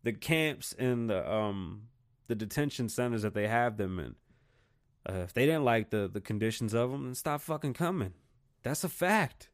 the 0.02 0.12
camps 0.12 0.74
and 0.78 1.08
the 1.08 1.32
um 1.32 1.82
the 2.28 2.34
detention 2.34 2.88
centers 2.88 3.22
that 3.22 3.34
they 3.34 3.48
have 3.48 3.76
them 3.76 3.98
in. 3.98 4.14
Uh, 5.08 5.20
if 5.20 5.34
they 5.34 5.46
didn't 5.46 5.64
like 5.64 5.90
the 5.90 6.08
the 6.12 6.20
conditions 6.20 6.74
of 6.74 6.90
them, 6.90 7.04
then 7.04 7.14
stop 7.14 7.40
fucking 7.40 7.74
coming. 7.74 8.14
That's 8.62 8.84
a 8.84 8.88
fact. 8.88 9.48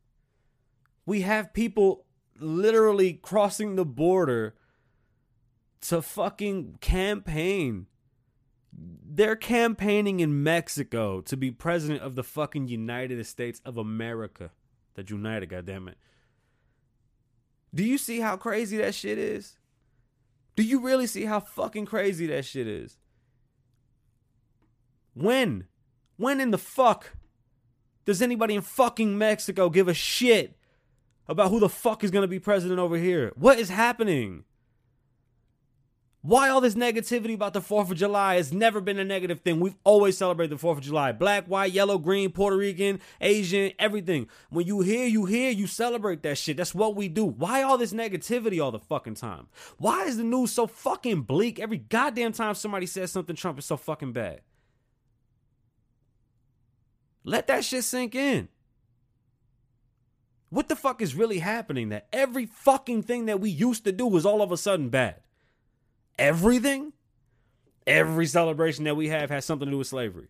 We 1.07 1.23
have 1.23 1.55
people 1.55 2.05
literally 2.39 3.15
crossing 3.15 3.77
the 3.77 3.85
border 3.85 4.55
to 5.83 6.03
fucking 6.03 6.79
campaign. 6.81 7.87
They're 9.11 9.37
campaigning 9.37 10.21
in 10.21 10.43
Mexico 10.43 11.21
to 11.23 11.37
be 11.37 11.51
president 11.51 12.03
of 12.03 12.15
the 12.15 12.23
fucking 12.23 12.69
United 12.69 13.25
States 13.27 13.61
of 13.65 13.77
America. 13.77 14.51
That 14.95 15.11
United, 15.11 15.51
goddammit. 15.51 15.95
Do 17.75 17.85
you 17.85 17.99
see 17.99 18.21
how 18.21 18.37
crazy 18.37 18.77
that 18.79 18.95
shit 18.95 19.19
is? 19.19 19.59
Do 20.57 20.63
you 20.63 20.81
really 20.81 21.07
see 21.07 21.25
how 21.25 21.41
fucking 21.41 21.87
crazy 21.87 22.27
that 22.27 22.45
shit 22.45 22.67
is? 22.67 22.97
When? 25.15 25.67
When 26.17 26.41
in 26.41 26.51
the 26.51 26.59
fuck 26.59 27.17
does 28.05 28.23
anybody 28.23 28.55
in 28.55 28.63
fucking 28.63 29.19
Mexico 29.19 29.69
give 29.69 29.87
a 29.87 29.95
shit 29.95 30.57
about 31.29 31.51
who 31.51 31.61
the 31.61 31.69
fuck 31.69 32.03
is 32.03 32.11
gonna 32.11 32.27
be 32.27 32.41
president 32.41 32.81
over 32.81 32.97
here? 32.97 33.33
What 33.37 33.59
is 33.59 33.69
happening? 33.69 34.45
Why 36.21 36.49
all 36.49 36.61
this 36.61 36.75
negativity 36.75 37.35
about 37.35 37.53
the 37.53 37.61
4th 37.61 37.93
of 37.93 37.97
July 37.97 38.35
has 38.35 38.53
never 38.53 38.81
been 38.81 38.99
a 38.99 39.05
negative 39.05 39.41
thing. 39.41 39.61
We've 39.61 39.77
always 39.85 40.19
celebrated 40.19 40.59
the 40.59 40.67
4th 40.67 40.79
of 40.79 40.81
July. 40.81 41.13
Black, 41.13 41.47
white, 41.47 41.73
yellow, 41.73 41.97
green, 41.97 42.33
Puerto 42.33 42.57
Rican, 42.57 42.99
Asian, 43.21 43.71
everything. 43.79 44.27
When 44.51 44.67
you 44.67 44.81
hear, 44.81 45.07
you 45.07 45.27
hear, 45.27 45.51
you 45.51 45.69
celebrate 45.69 46.25
that 46.25 46.37
shit. 46.37 46.57
That's 46.57 46.75
what 46.75 46.97
we 46.97 47.09
do. 47.09 47.25
Why 47.25 47.63
all 47.63 47.79
this 47.79 47.93
negativity 47.93 48.63
all 48.63 48.73
the 48.73 48.81
fucking 48.81 49.15
time? 49.15 49.47
Why 49.79 50.07
is 50.07 50.17
the 50.17 50.25
news 50.25 50.51
so 50.51 50.67
fucking 50.67 51.23
bleak 51.23 51.61
every 51.61 51.79
goddamn 51.79 52.33
time 52.33 52.55
somebody 52.55 52.87
says 52.87 53.13
something 53.13 53.37
Trump 53.37 53.61
is 53.61 53.65
so 53.67 53.77
fucking 53.77 54.13
bad? 54.13 54.41
Let 57.23 57.47
that 57.47 57.65
shit 57.65 57.85
sink 57.85 58.17
in. 58.17 58.49
What 60.51 60.69
the 60.69 60.77
fuck 60.77 61.01
is 61.01 61.15
really 61.15 61.39
happening 61.39 61.91
that 61.91 62.09
every 62.13 62.47
fucking 62.47 63.03
thing 63.03 63.27
that 63.27 63.39
we 63.39 63.51
used 63.51 63.85
to 63.85 63.93
do 63.93 64.07
was 64.07 64.27
all 64.27 64.43
of 64.43 64.51
a 64.51 64.57
sudden 64.57 64.89
bad? 64.89 65.21
Everything, 66.19 66.93
every 67.87 68.27
celebration 68.27 68.85
that 68.85 68.97
we 68.97 69.09
have 69.09 69.31
has 69.31 69.45
something 69.45 69.67
to 69.67 69.73
do 69.73 69.79
with 69.79 69.87
slavery. 69.87 70.29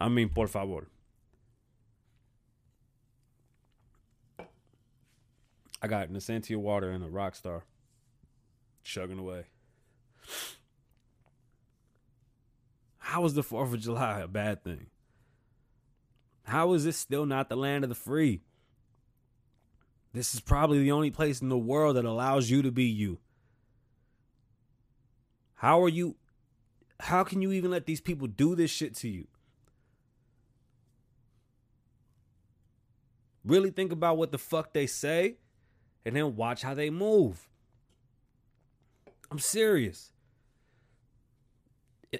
I 0.00 0.08
mean, 0.08 0.28
por 0.28 0.46
favor. 0.46 0.88
I 5.82 5.88
got 5.88 6.10
Nasantia 6.10 6.56
water 6.56 6.90
and 6.90 7.02
a 7.02 7.08
rock 7.08 7.34
star 7.34 7.64
chugging 8.84 9.18
away. 9.18 9.46
How 12.98 13.24
is 13.24 13.34
the 13.34 13.42
4th 13.42 13.74
of 13.74 13.80
July 13.80 14.20
a 14.20 14.28
bad 14.28 14.62
thing? 14.62 14.86
How 16.44 16.72
is 16.72 16.84
this 16.84 16.96
still 16.96 17.26
not 17.26 17.48
the 17.48 17.56
land 17.56 17.84
of 17.84 17.88
the 17.88 17.96
free? 17.96 18.42
This 20.12 20.34
is 20.34 20.40
probably 20.40 20.78
the 20.80 20.92
only 20.92 21.10
place 21.10 21.40
in 21.40 21.48
the 21.48 21.58
world 21.58 21.96
that 21.96 22.04
allows 22.04 22.50
you 22.50 22.62
to 22.62 22.70
be 22.70 22.84
you. 22.84 23.18
How 25.62 25.80
are 25.80 25.88
you 25.88 26.16
how 26.98 27.22
can 27.22 27.40
you 27.40 27.52
even 27.52 27.70
let 27.70 27.86
these 27.86 28.00
people 28.00 28.26
do 28.26 28.56
this 28.56 28.68
shit 28.68 28.96
to 28.96 29.08
you? 29.08 29.28
Really 33.44 33.70
think 33.70 33.92
about 33.92 34.16
what 34.16 34.32
the 34.32 34.38
fuck 34.38 34.72
they 34.72 34.88
say 34.88 35.36
and 36.04 36.16
then 36.16 36.34
watch 36.34 36.62
how 36.62 36.74
they 36.74 36.90
move. 36.90 37.48
I'm 39.30 39.38
serious. 39.38 40.10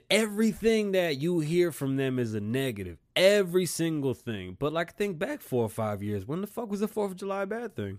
Everything 0.09 0.93
that 0.93 1.17
you 1.17 1.41
hear 1.41 1.73
from 1.73 1.97
them 1.97 2.21
is 2.21 2.35
a 2.35 2.41
negative. 2.41 2.99
Every 3.17 3.67
single 3.67 4.15
thing. 4.15 4.57
But 4.57 4.73
like 4.73 4.95
think 4.95 5.19
back 5.19 5.41
four 5.41 5.65
or 5.65 5.69
five 5.69 6.01
years. 6.01 6.25
When 6.29 6.43
the 6.43 6.47
fuck 6.47 6.71
was 6.71 6.79
the 6.79 6.87
4th 6.87 7.11
of 7.11 7.17
July 7.17 7.45
bad 7.45 7.75
thing? 7.75 7.99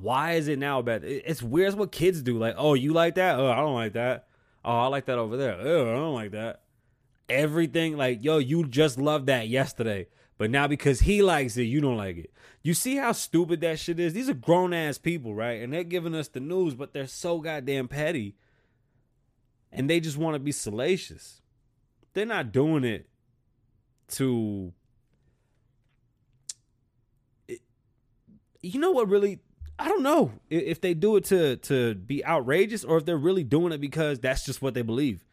Why 0.00 0.32
is 0.32 0.48
it 0.48 0.58
now 0.58 0.82
bad? 0.82 1.04
It's 1.04 1.42
weird. 1.42 1.68
It's 1.68 1.76
what 1.76 1.92
kids 1.92 2.22
do. 2.22 2.38
Like, 2.38 2.54
oh, 2.56 2.74
you 2.74 2.92
like 2.92 3.14
that? 3.16 3.38
Oh, 3.38 3.50
I 3.50 3.56
don't 3.56 3.74
like 3.74 3.94
that. 3.94 4.26
Oh, 4.64 4.78
I 4.78 4.86
like 4.86 5.06
that 5.06 5.18
over 5.18 5.36
there. 5.36 5.56
Oh, 5.60 5.90
I 5.90 5.94
don't 5.94 6.14
like 6.14 6.32
that. 6.32 6.62
Everything 7.28 7.96
like, 7.96 8.22
yo, 8.22 8.38
you 8.38 8.66
just 8.66 8.98
loved 8.98 9.26
that 9.26 9.48
yesterday. 9.48 10.08
But 10.38 10.50
now 10.50 10.66
because 10.66 11.00
he 11.00 11.22
likes 11.22 11.56
it, 11.56 11.64
you 11.64 11.80
don't 11.80 11.96
like 11.96 12.18
it. 12.18 12.32
You 12.62 12.74
see 12.74 12.96
how 12.96 13.12
stupid 13.12 13.60
that 13.60 13.78
shit 13.78 14.00
is? 14.00 14.12
These 14.12 14.28
are 14.28 14.34
grown 14.34 14.74
ass 14.74 14.98
people, 14.98 15.34
right? 15.34 15.62
And 15.62 15.72
they're 15.72 15.84
giving 15.84 16.14
us 16.14 16.28
the 16.28 16.40
news, 16.40 16.74
but 16.74 16.92
they're 16.92 17.06
so 17.06 17.38
goddamn 17.38 17.88
petty. 17.88 18.34
And 19.72 19.88
they 19.88 20.00
just 20.00 20.16
want 20.16 20.34
to 20.34 20.40
be 20.40 20.52
salacious. 20.52 21.42
They're 22.12 22.26
not 22.26 22.52
doing 22.52 22.84
it 22.84 23.08
to. 24.08 24.72
You 28.62 28.80
know 28.80 28.90
what 28.90 29.08
really 29.08 29.40
I 29.78 29.88
don't 29.88 30.02
know 30.02 30.32
if 30.48 30.80
they 30.80 30.94
do 30.94 31.16
it 31.16 31.24
to 31.26 31.56
to 31.56 31.94
be 31.94 32.24
outrageous 32.24 32.82
or 32.84 32.96
if 32.96 33.04
they're 33.04 33.16
really 33.16 33.44
doing 33.44 33.72
it 33.72 33.80
because 33.80 34.18
that's 34.18 34.44
just 34.44 34.62
what 34.62 34.74
they 34.74 34.82
believe. 34.82 35.24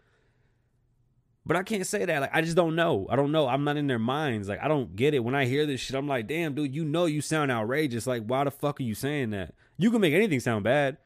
But 1.45 1.57
I 1.57 1.63
can't 1.63 1.85
say 1.85 2.05
that. 2.05 2.21
Like 2.21 2.35
I 2.35 2.41
just 2.41 2.55
don't 2.55 2.75
know. 2.75 3.07
I 3.09 3.15
don't 3.15 3.31
know. 3.31 3.47
I'm 3.47 3.63
not 3.63 3.77
in 3.77 3.87
their 3.87 3.99
minds. 3.99 4.49
Like 4.49 4.61
I 4.61 4.67
don't 4.67 4.95
get 4.95 5.13
it. 5.13 5.23
When 5.23 5.35
I 5.35 5.45
hear 5.45 5.65
this 5.65 5.79
shit, 5.79 5.95
I'm 5.95 6.07
like, 6.07 6.27
damn, 6.27 6.55
dude, 6.55 6.75
you 6.75 6.83
know 6.83 7.05
you 7.05 7.21
sound 7.21 7.51
outrageous. 7.51 8.05
Like, 8.05 8.23
why 8.25 8.43
the 8.43 8.51
fuck 8.51 8.79
are 8.79 8.83
you 8.83 8.95
saying 8.95 9.29
that? 9.31 9.53
You 9.77 9.91
can 9.91 10.01
make 10.01 10.13
anything 10.13 10.39
sound 10.39 10.63
bad. 10.63 10.97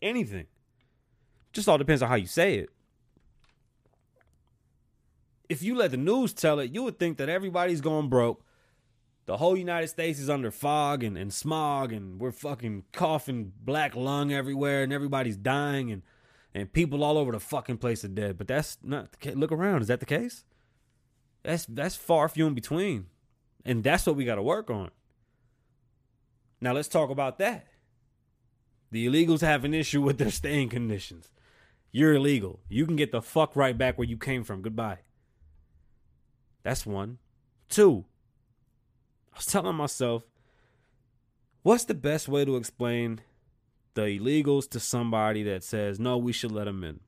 Anything. 0.00 0.46
Just 1.52 1.68
all 1.68 1.78
depends 1.78 2.02
on 2.02 2.08
how 2.08 2.16
you 2.16 2.26
say 2.26 2.56
it. 2.58 2.70
If 5.48 5.62
you 5.62 5.76
let 5.76 5.92
the 5.92 5.96
news 5.96 6.32
tell 6.32 6.58
it, 6.58 6.72
you 6.72 6.82
would 6.82 6.98
think 6.98 7.18
that 7.18 7.28
everybody's 7.28 7.80
going 7.80 8.08
broke 8.08 8.42
the 9.26 9.36
whole 9.36 9.56
United 9.56 9.88
States 9.88 10.18
is 10.18 10.30
under 10.30 10.50
fog 10.50 11.02
and, 11.02 11.18
and 11.18 11.32
smog 11.32 11.92
and 11.92 12.20
we're 12.20 12.32
fucking 12.32 12.84
coughing 12.92 13.52
black 13.60 13.94
lung 13.94 14.32
everywhere 14.32 14.84
and 14.84 14.92
everybody's 14.92 15.36
dying 15.36 15.90
and 15.90 16.02
and 16.54 16.72
people 16.72 17.04
all 17.04 17.18
over 17.18 17.32
the 17.32 17.40
fucking 17.40 17.76
place 17.76 18.02
are 18.02 18.08
dead. 18.08 18.38
But 18.38 18.48
that's 18.48 18.78
not 18.82 19.12
the 19.12 19.18
case. 19.18 19.34
look 19.34 19.52
around. 19.52 19.82
Is 19.82 19.88
that 19.88 20.00
the 20.00 20.06
case? 20.06 20.44
That's 21.42 21.66
that's 21.66 21.96
far 21.96 22.28
few 22.28 22.46
in 22.46 22.54
between. 22.54 23.06
And 23.64 23.84
that's 23.84 24.06
what 24.06 24.16
we 24.16 24.24
got 24.24 24.36
to 24.36 24.42
work 24.42 24.70
on. 24.70 24.90
Now 26.60 26.72
let's 26.72 26.88
talk 26.88 27.10
about 27.10 27.38
that. 27.38 27.66
The 28.90 29.06
illegals 29.06 29.40
have 29.40 29.64
an 29.64 29.74
issue 29.74 30.00
with 30.00 30.18
their 30.18 30.30
staying 30.30 30.70
conditions. 30.70 31.30
You're 31.90 32.14
illegal. 32.14 32.60
You 32.68 32.86
can 32.86 32.96
get 32.96 33.12
the 33.12 33.20
fuck 33.20 33.56
right 33.56 33.76
back 33.76 33.98
where 33.98 34.06
you 34.06 34.16
came 34.16 34.44
from. 34.44 34.62
Goodbye. 34.62 35.00
That's 36.62 36.86
one. 36.86 37.18
Two, 37.68 38.06
I 39.36 39.38
was 39.38 39.46
telling 39.46 39.76
myself, 39.76 40.22
what's 41.62 41.84
the 41.84 41.92
best 41.92 42.26
way 42.26 42.46
to 42.46 42.56
explain 42.56 43.20
the 43.92 44.18
illegals 44.18 44.66
to 44.70 44.80
somebody 44.80 45.42
that 45.42 45.62
says, 45.62 46.00
no, 46.00 46.16
we 46.16 46.32
should 46.32 46.52
let 46.52 46.64
them 46.64 46.82
in? 46.82 47.00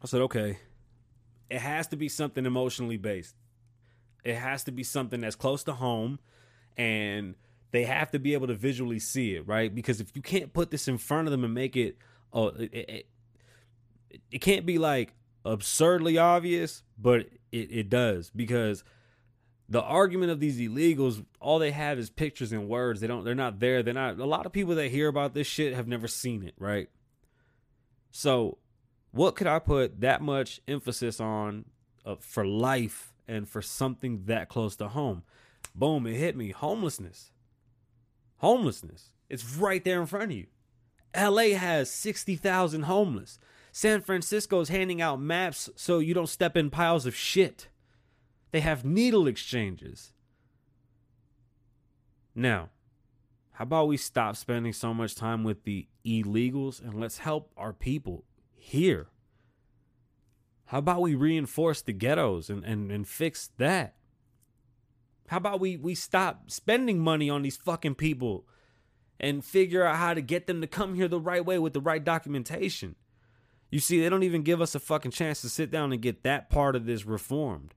I 0.00 0.06
said, 0.06 0.20
okay, 0.20 0.60
it 1.50 1.58
has 1.58 1.88
to 1.88 1.96
be 1.96 2.08
something 2.08 2.46
emotionally 2.46 2.96
based. 2.96 3.34
It 4.22 4.36
has 4.36 4.62
to 4.64 4.70
be 4.70 4.84
something 4.84 5.20
that's 5.20 5.34
close 5.34 5.64
to 5.64 5.72
home 5.72 6.20
and 6.76 7.34
they 7.72 7.82
have 7.82 8.12
to 8.12 8.20
be 8.20 8.34
able 8.34 8.46
to 8.46 8.54
visually 8.54 9.00
see 9.00 9.34
it, 9.34 9.48
right? 9.48 9.74
Because 9.74 10.00
if 10.00 10.14
you 10.14 10.22
can't 10.22 10.52
put 10.52 10.70
this 10.70 10.86
in 10.86 10.96
front 10.96 11.26
of 11.26 11.32
them 11.32 11.42
and 11.42 11.52
make 11.52 11.76
it, 11.76 11.96
oh, 12.32 12.48
it, 12.50 12.72
it, 12.72 13.06
it 14.30 14.38
can't 14.38 14.64
be 14.64 14.78
like 14.78 15.12
absurdly 15.44 16.18
obvious, 16.18 16.84
but 16.96 17.22
it, 17.50 17.72
it 17.72 17.90
does 17.90 18.30
because 18.30 18.84
the 19.68 19.82
argument 19.82 20.30
of 20.30 20.40
these 20.40 20.58
illegals, 20.58 21.24
all 21.40 21.58
they 21.58 21.72
have 21.72 21.98
is 21.98 22.10
pictures 22.10 22.52
and 22.52 22.68
words. 22.68 23.00
They 23.00 23.06
don't, 23.06 23.24
they're 23.24 23.34
not 23.34 23.58
there. 23.58 23.82
They're 23.82 23.94
not, 23.94 24.18
a 24.18 24.26
lot 24.26 24.46
of 24.46 24.52
people 24.52 24.74
that 24.76 24.90
hear 24.90 25.08
about 25.08 25.34
this 25.34 25.46
shit 25.46 25.74
have 25.74 25.88
never 25.88 26.06
seen 26.06 26.42
it, 26.42 26.54
right? 26.58 26.88
So, 28.10 28.58
what 29.10 29.34
could 29.34 29.46
I 29.46 29.58
put 29.58 30.00
that 30.00 30.22
much 30.22 30.60
emphasis 30.68 31.20
on 31.20 31.64
uh, 32.04 32.16
for 32.20 32.46
life 32.46 33.12
and 33.26 33.48
for 33.48 33.62
something 33.62 34.24
that 34.26 34.48
close 34.48 34.76
to 34.76 34.88
home? 34.88 35.22
Boom, 35.74 36.06
it 36.06 36.14
hit 36.14 36.36
me. 36.36 36.50
Homelessness. 36.50 37.32
Homelessness. 38.38 39.12
It's 39.28 39.56
right 39.56 39.84
there 39.84 40.00
in 40.00 40.06
front 40.06 40.30
of 40.30 40.36
you. 40.36 40.46
LA 41.16 41.56
has 41.56 41.90
60,000 41.90 42.82
homeless. 42.82 43.38
San 43.72 44.00
Francisco's 44.00 44.68
handing 44.68 45.02
out 45.02 45.20
maps 45.20 45.68
so 45.76 45.98
you 45.98 46.14
don't 46.14 46.28
step 46.28 46.56
in 46.56 46.70
piles 46.70 47.06
of 47.06 47.14
shit. 47.14 47.68
They 48.56 48.60
have 48.60 48.86
needle 48.86 49.26
exchanges. 49.26 50.14
Now, 52.34 52.70
how 53.50 53.64
about 53.64 53.88
we 53.88 53.98
stop 53.98 54.34
spending 54.34 54.72
so 54.72 54.94
much 54.94 55.14
time 55.14 55.44
with 55.44 55.64
the 55.64 55.88
illegals 56.06 56.80
and 56.80 56.98
let's 56.98 57.18
help 57.18 57.52
our 57.54 57.74
people 57.74 58.24
here? 58.54 59.08
How 60.64 60.78
about 60.78 61.02
we 61.02 61.14
reinforce 61.14 61.82
the 61.82 61.92
ghettos 61.92 62.48
and, 62.48 62.64
and, 62.64 62.90
and 62.90 63.06
fix 63.06 63.50
that? 63.58 63.96
How 65.26 65.36
about 65.36 65.60
we 65.60 65.76
we 65.76 65.94
stop 65.94 66.50
spending 66.50 66.98
money 66.98 67.28
on 67.28 67.42
these 67.42 67.58
fucking 67.58 67.96
people 67.96 68.46
and 69.20 69.44
figure 69.44 69.84
out 69.84 69.96
how 69.96 70.14
to 70.14 70.22
get 70.22 70.46
them 70.46 70.62
to 70.62 70.66
come 70.66 70.94
here 70.94 71.08
the 71.08 71.20
right 71.20 71.44
way 71.44 71.58
with 71.58 71.74
the 71.74 71.82
right 71.82 72.02
documentation? 72.02 72.94
You 73.70 73.80
see, 73.80 74.00
they 74.00 74.08
don't 74.08 74.22
even 74.22 74.40
give 74.40 74.62
us 74.62 74.74
a 74.74 74.80
fucking 74.80 75.10
chance 75.10 75.42
to 75.42 75.50
sit 75.50 75.70
down 75.70 75.92
and 75.92 76.00
get 76.00 76.22
that 76.22 76.48
part 76.48 76.74
of 76.74 76.86
this 76.86 77.04
reformed. 77.04 77.74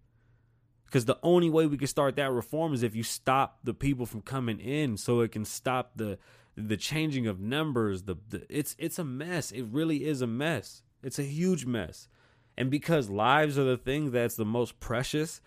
Because 0.90 1.06
the 1.06 1.20
only 1.22 1.52
way 1.52 1.68
we 1.68 1.78
can 1.78 1.88
start 1.88 2.16
that 2.16 2.32
reform 2.32 2.74
is 2.74 2.82
if 2.82 2.96
you 2.96 3.04
stop 3.04 3.60
the 3.64 3.76
people 3.76 4.08
from 4.08 4.22
coming 4.22 4.60
in 4.60 4.98
so 4.98 5.20
it 5.22 5.32
can 5.32 5.46
stop 5.46 5.92
the 5.96 6.18
the 6.56 6.78
changing 6.78 7.28
of 7.28 7.40
numbers. 7.40 8.04
The, 8.04 8.16
the 8.28 8.46
it's 8.50 8.76
it's 8.80 8.98
a 8.98 9.06
mess. 9.06 9.52
It 9.52 9.66
really 9.72 10.06
is 10.06 10.24
a 10.24 10.28
mess. 10.28 10.82
It's 11.04 11.20
a 11.20 11.24
huge 11.24 11.66
mess. 11.66 12.08
And 12.58 12.72
because 12.72 13.08
lives 13.08 13.58
are 13.58 13.64
the 13.64 13.78
thing 13.78 14.12
that's 14.12 14.36
the 14.36 14.46
most 14.46 14.80
precious, 14.80 15.42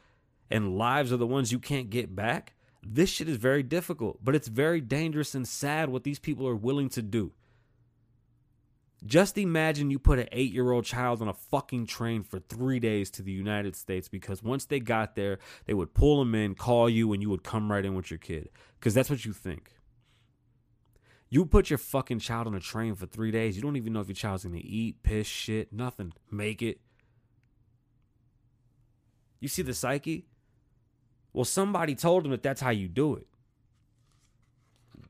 and 0.49 0.79
lives 0.79 1.13
are 1.13 1.19
the 1.19 1.27
ones 1.27 1.51
you 1.51 1.59
can't 1.59 1.91
get 1.91 2.15
back, 2.15 2.55
this 2.83 3.11
shit 3.11 3.29
is 3.29 3.37
very 3.37 3.63
difficult, 3.65 4.25
but 4.25 4.35
it's 4.35 4.49
very 4.49 4.81
dangerous 4.81 5.35
and 5.35 5.47
sad 5.47 5.89
what 5.89 6.05
these 6.05 6.19
people 6.19 6.47
are 6.47 6.57
willing 6.57 6.89
to 6.91 7.03
do. 7.03 7.33
Just 9.05 9.37
imagine 9.37 9.91
you 9.91 9.99
put 9.99 10.21
an 10.21 10.29
eight 10.31 10.53
year 10.53 10.71
old 10.71 10.85
child 10.85 11.23
on 11.23 11.29
a 11.29 11.35
fucking 11.35 11.87
train 11.87 12.23
for 12.23 12.39
three 12.39 12.79
days 12.79 13.11
to 13.13 13.23
the 13.23 13.33
United 13.33 13.75
States 13.75 14.09
because 14.09 14.43
once 14.43 14.65
they 14.65 14.79
got 14.79 15.17
there, 15.17 15.39
they 15.67 15.75
would 15.75 15.93
pull 15.93 16.21
them 16.21 16.35
in, 16.35 16.55
call 16.55 16.89
you, 16.89 17.13
and 17.13 17.21
you 17.21 17.29
would 17.29 17.43
come 17.43 17.71
right 17.71 17.85
in 17.85 17.95
with 17.95 18.11
your 18.11 18.19
kid. 18.19 18.49
Because 18.79 18.95
that's 18.95 19.11
what 19.11 19.25
you 19.25 19.33
think. 19.33 19.73
You 21.31 21.47
put 21.47 21.71
your 21.71 21.79
fucking 21.79 22.21
child 22.21 22.47
on 22.47 22.55
a 22.55 22.61
train 22.61 22.95
for 22.95 23.07
three 23.07 23.31
days, 23.31 23.57
you 23.57 23.63
don't 23.63 23.77
even 23.77 23.93
know 23.93 24.01
if 24.01 24.09
your 24.09 24.15
child's 24.15 24.45
gonna 24.45 24.59
eat, 24.59 25.03
piss, 25.03 25.27
shit, 25.27 25.73
nothing. 25.73 26.13
Make 26.31 26.63
it. 26.63 26.81
You 29.41 29.49
see 29.49 29.63
the 29.63 29.75
psyche? 29.75 30.27
Well, 31.33 31.45
somebody 31.45 31.95
told 31.95 32.25
them 32.25 32.31
that 32.31 32.43
that's 32.43 32.61
how 32.61 32.71
you 32.71 32.87
do 32.87 33.17
it. 33.17 33.27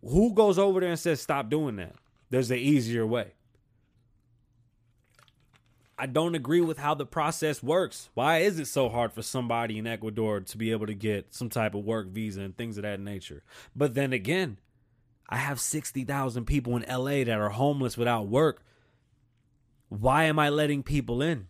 Who 0.01 0.33
goes 0.33 0.59
over 0.59 0.81
there 0.81 0.91
and 0.91 0.99
says, 0.99 1.21
stop 1.21 1.51
doing 1.51 1.77
that? 1.77 1.95
There's 2.31 2.51
an 2.51 2.59
easier 2.59 3.07
way. 3.07 3.35
I 5.99 6.07
don't 6.07 6.35
agree 6.35 6.61
with 6.61 6.79
how 6.79 6.95
the 6.95 7.07
process 7.07 7.63
works. 7.63 8.09
Why 8.15 8.39
is 8.39 8.59
it 8.59 8.67
so 8.67 8.89
hard 8.89 9.13
for 9.13 9.23
somebody 9.23 9.79
in 9.79 9.87
Ecuador 9.87 10.41
to 10.41 10.59
be 10.59 10.73
able 10.73 10.87
to 10.87 10.95
get 10.95 11.35
some 11.35 11.49
type 11.49 11.75
of 11.75 11.85
work 11.85 12.09
visa 12.09 12.41
and 12.41 12.57
things 12.57 12.77
of 12.77 12.83
that 12.83 12.99
nature? 12.99 13.43
But 13.77 13.95
then 13.95 14.13
again, 14.13 14.59
I 15.29 15.37
have 15.37 15.61
60,000 15.61 16.45
people 16.45 16.77
in 16.77 16.85
LA 16.89 17.25
that 17.25 17.39
are 17.39 17.51
homeless 17.51 17.97
without 17.97 18.27
work. 18.27 18.65
Why 19.89 20.25
am 20.25 20.39
I 20.39 20.49
letting 20.49 20.83
people 20.83 21.23
in? 21.23 21.49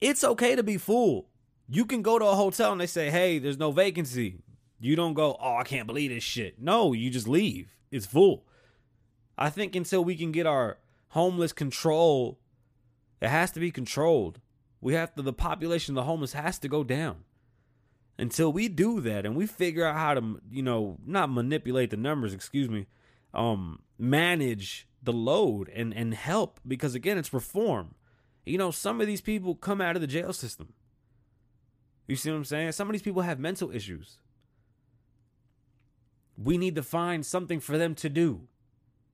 It's 0.00 0.22
okay 0.22 0.54
to 0.54 0.62
be 0.62 0.76
full. 0.76 1.28
You 1.68 1.84
can 1.84 2.02
go 2.02 2.18
to 2.18 2.26
a 2.26 2.36
hotel 2.36 2.72
and 2.72 2.80
they 2.80 2.86
say, 2.86 3.10
hey, 3.10 3.38
there's 3.38 3.58
no 3.58 3.72
vacancy. 3.72 4.42
You 4.78 4.94
don't 4.94 5.14
go, 5.14 5.36
oh, 5.40 5.56
I 5.56 5.64
can't 5.64 5.86
believe 5.86 6.10
this 6.10 6.22
shit. 6.22 6.60
No, 6.60 6.92
you 6.92 7.10
just 7.10 7.26
leave. 7.26 7.74
It's 7.90 8.06
full. 8.06 8.44
I 9.38 9.50
think 9.50 9.74
until 9.74 10.04
we 10.04 10.16
can 10.16 10.32
get 10.32 10.46
our 10.46 10.78
homeless 11.08 11.52
control, 11.52 12.38
it 13.20 13.28
has 13.28 13.50
to 13.52 13.60
be 13.60 13.70
controlled. 13.70 14.40
We 14.80 14.94
have 14.94 15.14
to, 15.14 15.22
the 15.22 15.32
population 15.32 15.92
of 15.92 15.96
the 15.96 16.06
homeless 16.06 16.32
has 16.32 16.58
to 16.60 16.68
go 16.68 16.84
down. 16.84 17.24
Until 18.18 18.52
we 18.52 18.68
do 18.68 19.00
that 19.02 19.26
and 19.26 19.36
we 19.36 19.46
figure 19.46 19.84
out 19.84 19.96
how 19.96 20.14
to, 20.14 20.40
you 20.50 20.62
know, 20.62 20.98
not 21.04 21.30
manipulate 21.30 21.90
the 21.90 21.96
numbers, 21.96 22.32
excuse 22.32 22.68
me, 22.68 22.86
um, 23.34 23.80
manage 23.98 24.88
the 25.02 25.12
load 25.12 25.68
and, 25.68 25.92
and 25.94 26.14
help 26.14 26.60
because 26.66 26.94
again, 26.94 27.18
it's 27.18 27.32
reform. 27.32 27.94
You 28.44 28.58
know, 28.58 28.70
some 28.70 29.00
of 29.00 29.06
these 29.06 29.20
people 29.20 29.54
come 29.54 29.80
out 29.80 29.96
of 29.96 30.00
the 30.00 30.06
jail 30.06 30.32
system. 30.32 30.72
You 32.06 32.16
see 32.16 32.30
what 32.30 32.36
I'm 32.36 32.44
saying? 32.44 32.72
Some 32.72 32.88
of 32.88 32.92
these 32.92 33.02
people 33.02 33.22
have 33.22 33.38
mental 33.38 33.70
issues. 33.70 34.18
We 36.38 36.56
need 36.56 36.74
to 36.76 36.82
find 36.82 37.26
something 37.26 37.60
for 37.60 37.76
them 37.76 37.94
to 37.96 38.08
do. 38.08 38.42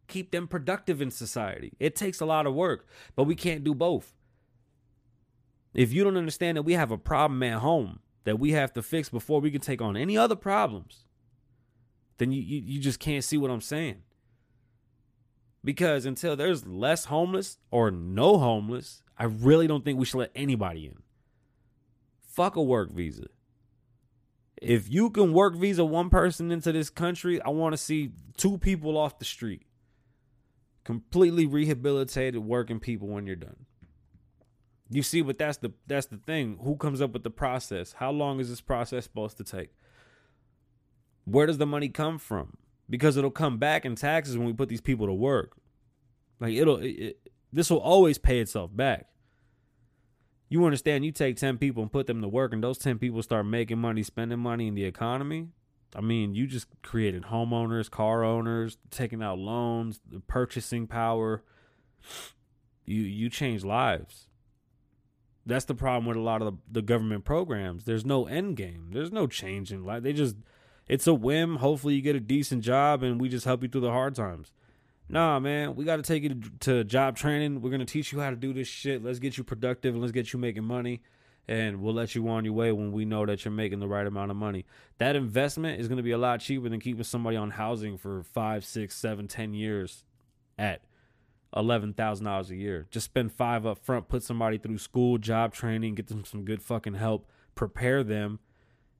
Keep 0.09 0.31
them 0.31 0.47
productive 0.47 1.01
in 1.01 1.11
society. 1.11 1.73
It 1.79 1.97
takes 1.97 2.21
a 2.21 2.27
lot 2.27 2.47
of 2.47 2.55
work, 2.55 2.87
but 3.17 3.25
we 3.25 3.35
can't 3.35 3.65
do 3.65 3.75
both. 3.75 4.15
If 5.75 5.93
you 5.93 6.05
don't 6.05 6.17
understand 6.17 6.57
that 6.57 6.63
we 6.63 6.75
have 6.75 6.91
a 6.91 6.99
problem 6.99 7.43
at 7.43 7.61
home 7.61 8.01
that 8.25 8.39
we 8.39 8.53
have 8.53 8.73
to 8.75 8.83
fix 8.83 9.09
before 9.09 9.41
we 9.41 9.51
can 9.51 9.61
take 9.61 9.81
on 9.81 9.97
any 9.97 10.17
other 10.17 10.37
problems, 10.37 11.05
then 12.19 12.31
you, 12.31 12.43
you, 12.43 12.61
you 12.65 12.81
just 12.81 13.01
can't 13.01 13.25
see 13.25 13.37
what 13.37 13.51
I'm 13.51 13.61
saying. 13.61 14.03
Because 15.65 16.07
until 16.07 16.37
there's 16.37 16.67
less 16.67 17.07
homeless 17.07 17.59
or 17.71 17.91
no 17.91 18.39
homeless, 18.39 19.03
I 19.17 19.25
really 19.25 19.67
don't 19.67 19.85
think 19.85 19.99
we 19.99 20.05
should 20.05 20.19
let 20.19 20.33
anybody 20.35 20.87
in. 20.87 21.03
Fuck 22.21 22.57
a 22.57 22.63
work 22.63 22.93
visa. 22.93 23.27
If 24.61 24.89
you 24.89 25.11
can 25.11 25.33
work 25.33 25.57
visa 25.57 25.85
one 25.85 26.11
person 26.11 26.51
into 26.53 26.73
this 26.73 26.91
country, 26.91 27.41
I 27.43 27.51
want 27.51 27.73
to 27.73 27.77
see 27.77 28.11
two 28.37 28.59
people 28.59 28.97
off 28.97 29.19
the 29.19 29.25
street. 29.25 29.63
Completely 30.85 31.47
rehabilitated 31.47 32.45
working 32.45 32.81
people 32.81 33.09
when 33.09 33.27
you're 33.27 33.37
done. 33.37 33.67
You 34.91 35.03
see, 35.03 35.23
but 35.23 35.39
that's 35.39 35.59
the 35.59 35.73
that's 35.87 36.07
the 36.07 36.19
thing. 36.19 36.59
Who 36.63 36.77
comes 36.77 37.01
up 37.01 37.13
with 37.13 37.23
the 37.23 37.31
process? 37.31 37.95
How 37.95 38.11
long 38.11 38.41
is 38.41 38.51
this 38.51 38.61
process 38.61 39.05
supposed 39.05 39.39
to 39.39 39.45
take? 39.45 39.71
Where 41.25 41.47
does 41.47 41.59
the 41.59 41.67
money 41.67 41.89
come 41.89 42.19
from? 42.19 42.57
Because 42.91 43.17
it'll 43.17 43.31
come 43.31 43.59
back 43.59 43.87
in 43.87 43.95
taxes 43.95 44.37
when 44.37 44.47
we 44.47 44.53
put 44.53 44.69
these 44.69 44.81
people 44.81 45.07
to 45.07 45.13
work. 45.13 45.57
Like 46.41 46.55
it'll 46.55 46.77
it, 46.77 46.89
it, 46.89 47.31
this 47.53 47.71
will 47.71 47.79
always 47.79 48.19
pay 48.19 48.41
itself 48.41 48.75
back. 48.75 49.07
You 50.49 50.63
understand? 50.67 51.07
You 51.07 51.13
take 51.13 51.37
10 51.37 51.57
people 51.57 51.83
and 51.83 51.91
put 51.91 52.07
them 52.07 52.21
to 52.21 52.29
work, 52.29 52.53
and 52.53 52.63
those 52.63 52.77
10 52.77 52.99
people 52.99 53.23
start 53.23 53.47
making 53.47 53.79
money, 53.79 54.03
spending 54.03 54.39
money 54.39 54.69
in 54.69 54.75
the 54.75 54.85
economy. 54.85 55.49
I 55.95 56.01
mean, 56.01 56.35
you 56.35 56.47
just 56.47 56.67
created 56.83 57.25
homeowners, 57.25 57.91
car 57.91 58.25
owners, 58.25 58.79
taking 58.91 59.23
out 59.23 59.39
loans, 59.39 60.01
the 60.11 60.21
purchasing 60.21 60.87
power. 60.87 61.43
You 62.85 63.03
you 63.03 63.31
change 63.31 63.65
lives. 63.65 64.29
That's 65.45 65.65
the 65.65 65.75
problem 65.75 66.07
with 66.07 66.17
a 66.17 66.21
lot 66.21 66.41
of 66.41 66.47
the, 66.47 66.81
the 66.81 66.83
government 66.83 67.25
programs. 67.25 67.85
There's 67.85 68.05
no 68.05 68.27
end 68.27 68.57
game. 68.57 68.91
There's 68.93 69.13
no 69.13 69.27
change 69.27 69.73
in 69.73 69.85
life. 69.85 70.03
They 70.03 70.13
just 70.13 70.37
it's 70.89 71.07
a 71.07 71.15
whim. 71.15 71.57
Hopefully 71.57 71.95
you 71.95 72.03
get 72.03 72.17
a 72.17 72.21
decent 72.21 72.63
job 72.63 73.03
and 73.03 73.21
we 73.21 73.29
just 73.29 73.45
help 73.45 73.63
you 73.63 73.69
through 73.69 73.83
the 73.83 73.91
hard 73.91 74.15
times. 74.15 74.53
Nah, 75.09 75.39
man, 75.41 75.75
we 75.75 75.85
got 75.85 75.97
to 75.97 76.03
take 76.03 76.23
you 76.23 76.31
to, 76.31 76.51
to 76.61 76.85
job 76.85 77.17
training. 77.17 77.61
We're 77.61 77.71
going 77.71 77.81
to 77.81 77.87
teach 77.87 78.13
you 78.13 78.21
how 78.21 78.31
to 78.31 78.37
do 78.37 78.53
this 78.53 78.69
shit. 78.69 79.05
Let's 79.05 79.19
get 79.19 79.37
you 79.37 79.45
productive 79.45 79.95
and 79.95 80.01
let's 80.01 80.13
get 80.13 80.33
you 80.33 80.39
making 80.39 80.65
money. 80.65 81.03
And 81.49 81.83
we'll 81.83 81.95
let 81.95 82.15
you 82.15 82.29
on 82.29 82.45
your 82.45 82.55
way 82.55 82.73
when 82.73 82.93
we 82.93 83.05
know 83.05 83.27
that 83.27 83.45
you're 83.45 83.53
making 83.53 83.81
the 83.81 83.89
right 83.89 84.07
amount 84.07 84.31
of 84.31 84.37
money. 84.37 84.65
That 84.99 85.17
investment 85.17 85.81
is 85.81 85.89
going 85.89 85.97
to 85.97 86.03
be 86.03 86.13
a 86.13 86.19
lot 86.19 86.41
cheaper 86.41 86.69
than 86.69 86.81
keeping 86.81 87.05
somebody 87.05 87.37
on 87.37 87.51
housing 87.51 87.99
for 87.99 88.23
five, 88.23 88.65
six, 88.65 88.97
seven, 88.97 89.29
ten 89.29 89.53
years 89.55 90.05
at 90.59 90.83
eleven 91.57 91.93
thousand 91.93 92.27
dollars 92.27 92.51
a 92.51 92.57
year. 92.57 92.87
Just 92.91 93.07
spend 93.07 93.33
five 93.33 93.67
up 93.67 93.79
front, 93.79 94.09
put 94.09 94.23
somebody 94.23 94.59
through 94.59 94.79
school, 94.79 95.19
job 95.19 95.53
training, 95.53 95.95
get 95.97 96.07
them 96.09 96.25
some 96.25 96.45
good 96.45 96.63
fucking 96.63 96.95
help, 96.95 97.29
prepare 97.55 98.03
them, 98.03 98.39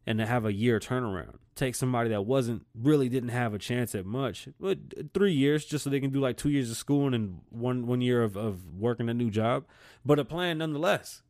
and 0.07 0.19
to 0.19 0.27
have 0.27 0.45
a 0.45 0.53
year 0.53 0.81
turnaround. 0.81 1.37
Take 1.55 1.75
somebody 1.75 2.09
that 2.11 2.23
wasn't 2.23 2.67
really 2.75 3.09
didn't 3.09 3.29
have 3.29 3.53
a 3.53 3.59
chance 3.59 3.95
at 3.95 4.07
much, 4.07 4.49
but 4.59 4.79
three 5.13 5.35
years 5.35 5.67
just 5.67 5.85
so 5.85 5.91
they 5.91 6.01
can 6.01 6.11
do 6.11 6.21
like 6.21 6.39
two 6.39 6.51
years 6.51 6.71
of 6.71 6.77
school 6.77 7.13
and 7.13 7.41
one 7.51 7.87
one 7.87 8.01
year 8.01 8.23
of, 8.23 8.37
of 8.37 8.75
working 8.75 9.09
a 9.09 9.15
new 9.15 9.31
job, 9.31 9.65
but 10.05 10.19
a 10.19 10.25
plan 10.25 10.59
nonetheless. 10.59 11.23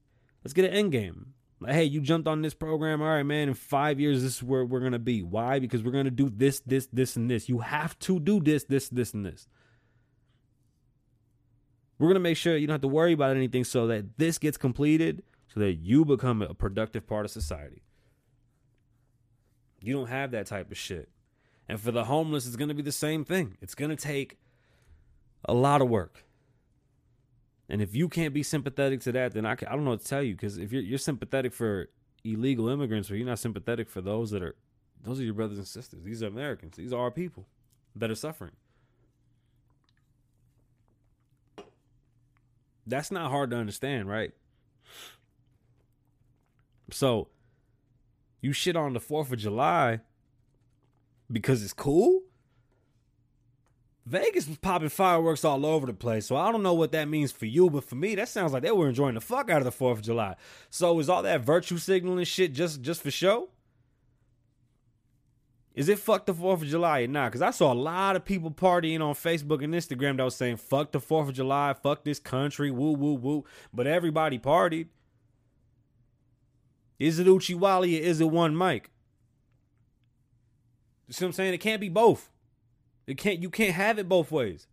Let's 0.44 0.54
get 0.54 0.64
an 0.64 0.72
end 0.72 0.92
game. 0.92 1.34
Like, 1.60 1.74
hey, 1.74 1.84
you 1.84 2.00
jumped 2.00 2.26
on 2.26 2.42
this 2.42 2.54
program. 2.54 3.00
All 3.00 3.08
right, 3.08 3.22
man. 3.22 3.48
In 3.48 3.54
five 3.54 4.00
years, 4.00 4.22
this 4.22 4.36
is 4.36 4.42
where 4.42 4.64
we're 4.64 4.80
gonna 4.80 4.98
be. 4.98 5.22
Why? 5.22 5.60
Because 5.60 5.82
we're 5.82 5.92
gonna 5.92 6.10
do 6.10 6.28
this, 6.28 6.60
this, 6.60 6.88
this, 6.92 7.14
and 7.16 7.30
this. 7.30 7.48
You 7.48 7.60
have 7.60 7.98
to 8.00 8.18
do 8.18 8.40
this, 8.40 8.64
this, 8.64 8.88
this, 8.88 9.14
and 9.14 9.24
this. 9.24 9.46
We're 11.98 12.08
gonna 12.08 12.20
make 12.20 12.36
sure 12.36 12.56
you 12.56 12.66
don't 12.66 12.74
have 12.74 12.80
to 12.80 12.88
worry 12.88 13.12
about 13.12 13.36
anything 13.36 13.62
so 13.62 13.86
that 13.86 14.18
this 14.18 14.38
gets 14.38 14.56
completed, 14.56 15.22
so 15.54 15.60
that 15.60 15.74
you 15.74 16.04
become 16.04 16.42
a 16.42 16.52
productive 16.52 17.06
part 17.06 17.24
of 17.24 17.30
society. 17.30 17.82
You 19.80 19.94
don't 19.94 20.08
have 20.08 20.32
that 20.32 20.46
type 20.46 20.70
of 20.72 20.78
shit. 20.78 21.08
And 21.68 21.80
for 21.80 21.92
the 21.92 22.04
homeless, 22.04 22.46
it's 22.46 22.56
gonna 22.56 22.74
be 22.74 22.82
the 22.82 22.90
same 22.90 23.24
thing. 23.24 23.56
It's 23.60 23.76
gonna 23.76 23.94
take 23.94 24.38
a 25.44 25.54
lot 25.54 25.80
of 25.80 25.88
work. 25.88 26.24
And 27.72 27.80
if 27.80 27.96
you 27.96 28.10
can't 28.10 28.34
be 28.34 28.42
sympathetic 28.42 29.00
to 29.00 29.12
that, 29.12 29.32
then 29.32 29.46
I, 29.46 29.54
can, 29.54 29.66
I 29.66 29.70
don't 29.70 29.84
know 29.84 29.92
what 29.92 30.00
to 30.00 30.06
tell 30.06 30.22
you. 30.22 30.34
Because 30.34 30.58
if 30.58 30.72
you're, 30.72 30.82
you're 30.82 30.98
sympathetic 30.98 31.54
for 31.54 31.88
illegal 32.22 32.68
immigrants, 32.68 33.08
but 33.08 33.16
you're 33.16 33.26
not 33.26 33.38
sympathetic 33.38 33.88
for 33.88 34.02
those 34.02 34.30
that 34.32 34.42
are, 34.42 34.54
those 35.02 35.18
are 35.18 35.24
your 35.24 35.32
brothers 35.32 35.56
and 35.56 35.66
sisters. 35.66 36.04
These 36.04 36.22
are 36.22 36.26
Americans. 36.26 36.76
These 36.76 36.92
are 36.92 37.00
our 37.00 37.10
people 37.10 37.46
that 37.96 38.10
are 38.10 38.14
suffering. 38.14 38.52
That's 42.86 43.10
not 43.10 43.30
hard 43.30 43.50
to 43.52 43.56
understand, 43.56 44.06
right? 44.06 44.32
So, 46.90 47.28
you 48.42 48.52
shit 48.52 48.76
on 48.76 48.92
the 48.92 49.00
4th 49.00 49.32
of 49.32 49.38
July 49.38 50.00
because 51.30 51.62
it's 51.62 51.72
cool? 51.72 52.21
Vegas 54.04 54.48
was 54.48 54.58
popping 54.58 54.88
fireworks 54.88 55.44
all 55.44 55.64
over 55.64 55.86
the 55.86 55.92
place. 55.92 56.26
So 56.26 56.36
I 56.36 56.50
don't 56.50 56.62
know 56.62 56.74
what 56.74 56.92
that 56.92 57.08
means 57.08 57.30
for 57.30 57.46
you, 57.46 57.70
but 57.70 57.84
for 57.84 57.94
me, 57.94 58.16
that 58.16 58.28
sounds 58.28 58.52
like 58.52 58.62
they 58.62 58.72
were 58.72 58.88
enjoying 58.88 59.14
the 59.14 59.20
fuck 59.20 59.48
out 59.48 59.64
of 59.64 59.64
the 59.64 59.70
4th 59.70 59.92
of 59.92 60.02
July. 60.02 60.34
So 60.70 60.98
is 60.98 61.08
all 61.08 61.22
that 61.22 61.42
virtue 61.42 61.78
signaling 61.78 62.24
shit 62.24 62.52
just 62.52 62.82
just 62.82 63.02
for 63.02 63.10
show? 63.10 63.50
Is 65.74 65.88
it 65.88 66.00
fuck 66.00 66.26
the 66.26 66.34
4th 66.34 66.62
of 66.62 66.68
July 66.68 67.02
or 67.02 67.06
not? 67.06 67.30
Because 67.30 67.42
I 67.42 67.50
saw 67.50 67.72
a 67.72 67.74
lot 67.74 68.16
of 68.16 68.24
people 68.24 68.50
partying 68.50 69.00
on 69.00 69.14
Facebook 69.14 69.62
and 69.62 69.72
Instagram 69.72 70.16
that 70.16 70.24
was 70.24 70.36
saying 70.36 70.56
fuck 70.56 70.90
the 70.90 71.00
4th 71.00 71.28
of 71.28 71.34
July, 71.34 71.72
fuck 71.72 72.02
this 72.02 72.18
country, 72.18 72.70
woo, 72.72 72.92
woo, 72.92 73.14
woo. 73.14 73.44
But 73.72 73.86
everybody 73.86 74.38
partied. 74.38 74.88
Is 76.98 77.18
it 77.18 77.26
Uchiwali 77.26 77.98
or 77.98 78.02
is 78.02 78.20
it 78.20 78.30
one 78.30 78.54
Mike? 78.54 78.90
You 81.06 81.14
see 81.14 81.24
what 81.24 81.28
I'm 81.28 81.32
saying? 81.34 81.54
It 81.54 81.58
can't 81.58 81.80
be 81.80 81.88
both. 81.88 82.31
It 83.12 83.18
can't 83.18 83.42
you 83.42 83.50
can't 83.50 83.74
have 83.74 83.98
it 83.98 84.08
both 84.08 84.30
ways. 84.30 84.66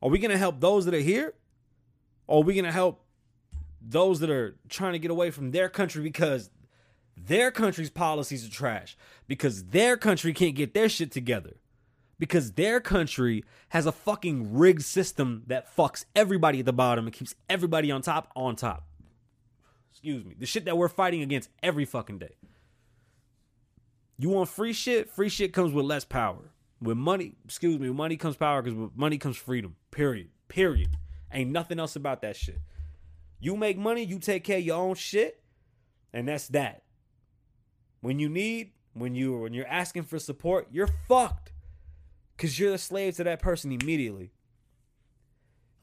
Are 0.00 0.08
we 0.08 0.18
gonna 0.18 0.38
help 0.38 0.60
those 0.60 0.86
that 0.86 0.94
are 0.94 1.00
here? 1.00 1.34
Or 2.26 2.40
are 2.40 2.42
we 2.42 2.54
gonna 2.54 2.72
help 2.72 3.04
those 3.82 4.20
that 4.20 4.30
are 4.30 4.56
trying 4.70 4.94
to 4.94 4.98
get 4.98 5.10
away 5.10 5.30
from 5.30 5.50
their 5.50 5.68
country 5.68 6.02
because 6.02 6.48
their 7.18 7.50
country's 7.50 7.90
policies 7.90 8.46
are 8.46 8.50
trash? 8.50 8.96
Because 9.26 9.64
their 9.64 9.98
country 9.98 10.32
can't 10.32 10.54
get 10.54 10.72
their 10.72 10.88
shit 10.88 11.12
together. 11.12 11.56
Because 12.18 12.52
their 12.52 12.80
country 12.80 13.44
has 13.68 13.84
a 13.84 13.92
fucking 13.92 14.54
rigged 14.54 14.84
system 14.84 15.42
that 15.48 15.76
fucks 15.76 16.06
everybody 16.16 16.60
at 16.60 16.64
the 16.64 16.72
bottom 16.72 17.04
and 17.04 17.14
keeps 17.14 17.34
everybody 17.50 17.90
on 17.90 18.00
top 18.00 18.32
on 18.34 18.56
top. 18.56 18.86
Excuse 19.90 20.24
me. 20.24 20.34
The 20.38 20.46
shit 20.46 20.64
that 20.64 20.78
we're 20.78 20.88
fighting 20.88 21.20
against 21.20 21.50
every 21.62 21.84
fucking 21.84 22.16
day. 22.16 22.36
You 24.18 24.30
want 24.30 24.48
free 24.48 24.72
shit? 24.72 25.10
Free 25.10 25.28
shit 25.28 25.52
comes 25.52 25.72
with 25.72 25.84
less 25.86 26.04
power. 26.04 26.50
With 26.80 26.96
money, 26.96 27.34
excuse 27.44 27.78
me, 27.78 27.90
money 27.90 28.16
comes 28.16 28.36
power 28.36 28.62
because 28.62 28.76
with 28.76 28.96
money 28.96 29.16
comes 29.16 29.36
freedom. 29.36 29.76
Period. 29.90 30.28
Period. 30.48 30.96
Ain't 31.32 31.50
nothing 31.50 31.78
else 31.78 31.94
about 31.94 32.22
that 32.22 32.36
shit. 32.36 32.58
You 33.40 33.56
make 33.56 33.78
money, 33.78 34.02
you 34.02 34.18
take 34.18 34.44
care 34.44 34.58
of 34.58 34.64
your 34.64 34.76
own 34.76 34.96
shit, 34.96 35.40
and 36.12 36.26
that's 36.26 36.48
that. 36.48 36.82
When 38.00 38.18
you 38.18 38.28
need, 38.28 38.72
when 38.94 39.14
you 39.14 39.38
when 39.38 39.52
you're 39.52 39.66
asking 39.66 40.04
for 40.04 40.18
support, 40.18 40.68
you're 40.72 40.88
fucked. 41.06 41.52
Cause 42.36 42.58
you're 42.58 42.74
a 42.74 42.78
slave 42.78 43.16
to 43.16 43.24
that 43.24 43.40
person 43.40 43.72
immediately. 43.72 44.30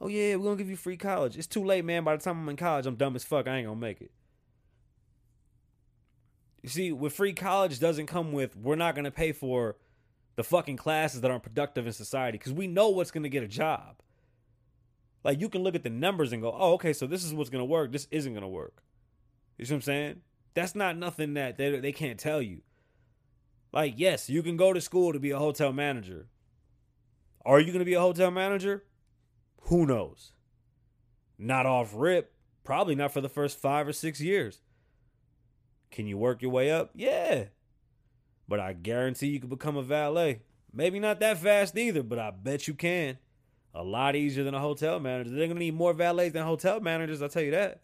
Oh 0.00 0.08
yeah, 0.08 0.36
we're 0.36 0.44
gonna 0.44 0.56
give 0.56 0.70
you 0.70 0.76
free 0.76 0.96
college. 0.96 1.36
It's 1.36 1.46
too 1.46 1.64
late, 1.64 1.84
man. 1.84 2.04
By 2.04 2.16
the 2.16 2.22
time 2.22 2.40
I'm 2.40 2.48
in 2.48 2.56
college, 2.56 2.86
I'm 2.86 2.96
dumb 2.96 3.16
as 3.16 3.24
fuck. 3.24 3.46
I 3.46 3.56
ain't 3.56 3.66
gonna 3.66 3.78
make 3.78 4.00
it. 4.00 4.10
You 6.66 6.70
see, 6.70 6.90
with 6.90 7.12
free 7.12 7.32
college 7.32 7.78
doesn't 7.78 8.06
come 8.06 8.32
with 8.32 8.56
we're 8.56 8.74
not 8.74 8.96
going 8.96 9.04
to 9.04 9.12
pay 9.12 9.30
for 9.30 9.76
the 10.34 10.42
fucking 10.42 10.76
classes 10.76 11.20
that 11.20 11.30
aren't 11.30 11.44
productive 11.44 11.86
in 11.86 11.92
society 11.92 12.38
because 12.38 12.52
we 12.52 12.66
know 12.66 12.88
what's 12.88 13.12
going 13.12 13.22
to 13.22 13.28
get 13.28 13.44
a 13.44 13.48
job. 13.48 14.00
Like 15.22 15.40
you 15.40 15.48
can 15.48 15.62
look 15.62 15.76
at 15.76 15.84
the 15.84 15.90
numbers 15.90 16.32
and 16.32 16.42
go, 16.42 16.52
"Oh, 16.52 16.72
okay, 16.72 16.92
so 16.92 17.06
this 17.06 17.22
is 17.22 17.32
what's 17.32 17.50
going 17.50 17.60
to 17.60 17.64
work. 17.64 17.92
This 17.92 18.08
isn't 18.10 18.32
going 18.32 18.42
to 18.42 18.48
work." 18.48 18.82
You 19.56 19.64
see 19.64 19.74
what 19.74 19.76
I'm 19.76 19.82
saying? 19.82 20.20
That's 20.54 20.74
not 20.74 20.96
nothing 20.96 21.34
that 21.34 21.56
they 21.56 21.78
they 21.78 21.92
can't 21.92 22.18
tell 22.18 22.42
you. 22.42 22.62
Like, 23.72 23.94
yes, 23.96 24.28
you 24.28 24.42
can 24.42 24.56
go 24.56 24.72
to 24.72 24.80
school 24.80 25.12
to 25.12 25.20
be 25.20 25.30
a 25.30 25.38
hotel 25.38 25.72
manager. 25.72 26.26
Are 27.44 27.60
you 27.60 27.66
going 27.66 27.78
to 27.78 27.84
be 27.84 27.94
a 27.94 28.00
hotel 28.00 28.32
manager? 28.32 28.82
Who 29.68 29.86
knows? 29.86 30.32
Not 31.38 31.64
off 31.64 31.92
rip. 31.94 32.32
Probably 32.64 32.96
not 32.96 33.12
for 33.12 33.20
the 33.20 33.28
first 33.28 33.56
5 33.56 33.86
or 33.86 33.92
6 33.92 34.20
years. 34.20 34.62
Can 35.90 36.06
you 36.06 36.18
work 36.18 36.42
your 36.42 36.50
way 36.50 36.70
up? 36.70 36.90
Yeah. 36.94 37.44
But 38.48 38.60
I 38.60 38.72
guarantee 38.72 39.28
you 39.28 39.40
can 39.40 39.48
become 39.48 39.76
a 39.76 39.82
valet. 39.82 40.42
Maybe 40.72 41.00
not 41.00 41.20
that 41.20 41.38
fast 41.38 41.76
either, 41.76 42.02
but 42.02 42.18
I 42.18 42.30
bet 42.30 42.68
you 42.68 42.74
can. 42.74 43.18
A 43.74 43.82
lot 43.82 44.16
easier 44.16 44.44
than 44.44 44.54
a 44.54 44.60
hotel 44.60 45.00
manager. 45.00 45.30
They're 45.30 45.46
going 45.46 45.56
to 45.56 45.58
need 45.58 45.74
more 45.74 45.92
valets 45.92 46.32
than 46.32 46.44
hotel 46.44 46.80
managers, 46.80 47.22
I'll 47.22 47.28
tell 47.28 47.42
you 47.42 47.50
that. 47.52 47.80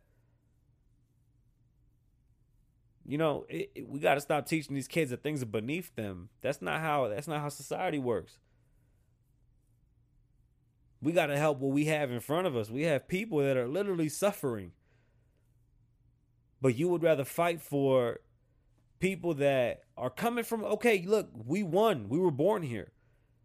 You 3.05 3.19
know, 3.19 3.45
it, 3.49 3.71
it, 3.75 3.89
we 3.89 3.99
got 3.99 4.15
to 4.15 4.21
stop 4.21 4.47
teaching 4.47 4.75
these 4.75 4.89
kids 4.89 5.11
that 5.11 5.23
things 5.23 5.43
are 5.43 5.47
beneath 5.47 5.95
them. 5.97 6.29
That's 6.41 6.63
not 6.63 6.81
how 6.81 7.09
that's 7.09 7.27
not 7.27 7.41
how 7.41 7.49
society 7.49 7.99
works. 7.99 8.39
We 11.03 11.13
got 11.13 11.27
to 11.27 11.37
help 11.37 11.59
what 11.59 11.73
we 11.73 11.87
have 11.87 12.13
in 12.13 12.21
front 12.21 12.47
of 12.47 12.55
us. 12.55 12.71
We 12.71 12.83
have 12.83 13.09
people 13.09 13.39
that 13.39 13.57
are 13.57 13.67
literally 13.67 14.09
suffering 14.09 14.71
but 16.63 16.77
you 16.77 16.89
would 16.89 17.03
rather 17.03 17.25
fight 17.25 17.61
for 17.61 18.21
people 19.01 19.35
that 19.35 19.83
are 19.97 20.09
coming 20.09 20.45
from 20.45 20.65
okay 20.65 21.05
look 21.05 21.29
we 21.45 21.63
won. 21.63 22.09
We 22.09 22.19
were 22.19 22.31
born 22.31 22.63
here. 22.63 22.93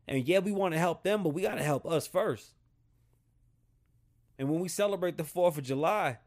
And 0.08 0.26
yeah 0.26 0.40
we 0.40 0.54
want 0.54 0.76
to 0.76 0.80
help 0.80 1.04
them 1.04 1.24
but 1.24 1.34
we 1.34 1.42
got 1.42 1.56
to 1.56 1.64
help 1.64 1.86
us 1.86 2.08
first. 2.08 2.54
And 4.40 4.48
when 4.50 4.62
we 4.62 4.70
celebrate 4.70 5.18
the 5.18 5.24
4th 5.24 5.58
of 5.58 5.64
july 5.64 6.20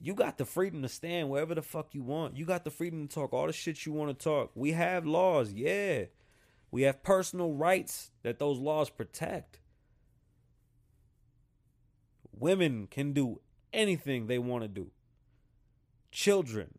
you 0.00 0.14
got 0.14 0.38
the 0.38 0.44
freedom 0.44 0.80
to 0.82 0.88
stand 0.88 1.28
wherever 1.28 1.54
the 1.54 1.62
fuck 1.62 1.88
you 1.92 2.02
want. 2.02 2.36
You 2.36 2.46
got 2.46 2.64
the 2.64 2.70
freedom 2.70 3.06
to 3.06 3.14
talk 3.14 3.32
all 3.32 3.48
the 3.48 3.52
shit 3.52 3.84
you 3.84 3.92
want 3.92 4.16
to 4.16 4.24
talk. 4.24 4.52
We 4.54 4.72
have 4.72 5.04
laws 5.04 5.52
yeah. 5.52 6.04
We 6.70 6.82
have 6.82 7.02
personal 7.02 7.52
rights 7.52 8.10
that 8.22 8.38
those 8.38 8.58
laws 8.58 8.90
protect. 8.90 9.58
Women 12.32 12.86
can 12.86 13.12
do 13.12 13.40
anything 13.72 14.26
they 14.26 14.38
want 14.38 14.62
to 14.62 14.68
do 14.68 14.92
children, 16.10 16.78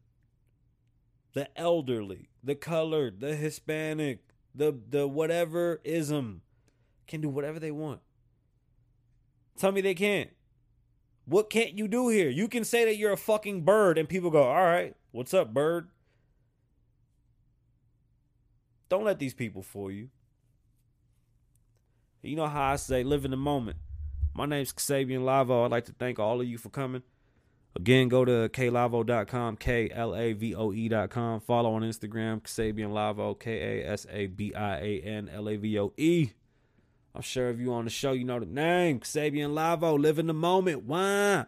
the 1.34 1.48
elderly, 1.58 2.30
the 2.44 2.56
colored, 2.56 3.20
the 3.20 3.36
Hispanic, 3.36 4.20
the 4.54 4.78
the 4.89 5.08
whatever 5.08 5.80
ism 5.84 6.42
can 7.08 7.22
do 7.22 7.30
whatever 7.30 7.60
they 7.60 7.72
want. 7.72 8.02
Tell 9.58 9.72
me 9.72 9.82
they 9.82 9.96
can't. 9.96 10.30
What 11.26 11.50
can't 11.50 11.78
you 11.78 11.88
do 11.88 12.10
here? 12.10 12.30
You 12.30 12.48
can 12.48 12.63
say 12.63 12.86
that 12.86 12.98
you're 12.98 13.12
a 13.12 13.18
fucking 13.18 13.63
bird 13.63 13.98
and 13.98 14.10
people 14.10 14.32
go, 14.32 14.44
"All 14.44 14.63
right, 14.63 14.96
what's 15.12 15.34
up, 15.34 15.54
bird?" 15.54 15.89
Don't 18.89 19.04
let 19.04 19.20
these 19.20 19.36
people 19.36 19.62
fool 19.62 19.92
you. 19.92 20.10
You 22.22 22.36
know 22.36 22.48
how 22.48 22.74
I 22.74 22.76
say, 22.76 23.04
live 23.04 23.24
in 23.24 23.32
the 23.32 23.38
moment. 23.38 23.78
My 24.34 24.46
name's 24.46 24.74
Xavier 24.78 25.20
Lavoe. 25.20 25.65
I'd 25.65 25.72
like 25.72 25.86
to 25.86 25.94
thank 25.94 26.20
all 26.20 26.42
of 26.42 26.48
you 26.48 26.58
for 26.58 26.70
coming. 26.70 27.04
Again, 27.76 28.10
go 28.10 28.26
to 28.26 28.50
klavoe.com, 28.50 29.58
K 29.58 29.90
L 29.94 30.16
A 30.16 30.34
V 30.34 30.56
O 30.56 30.74
E.com. 30.74 31.40
Follow 31.40 31.74
on 31.74 31.84
Instagram, 31.84 32.42
Kasabian 32.42 32.92
Lavoe, 32.92 33.40
K 33.40 33.82
A 33.82 33.92
S 33.92 34.08
A 34.12 34.28
B 34.28 34.54
I 34.54 34.78
A 34.78 35.02
N 35.02 35.30
L 35.30 35.48
A 35.48 35.56
V 35.56 35.80
O 35.80 35.94
E. 35.98 36.32
I'm 37.14 37.22
sure 37.22 37.50
if 37.50 37.60
you 37.60 37.74
on 37.74 37.86
the 37.86 37.92
show, 37.92 38.12
you 38.12 38.24
know 38.24 38.40
the 38.40 38.46
name, 38.46 39.00
Kasabian 39.00 39.54
Lavoe. 39.54 40.00
Live 40.00 40.20
in 40.20 40.28
the 40.28 40.34
moment. 40.34 40.84
Why? 40.84 41.46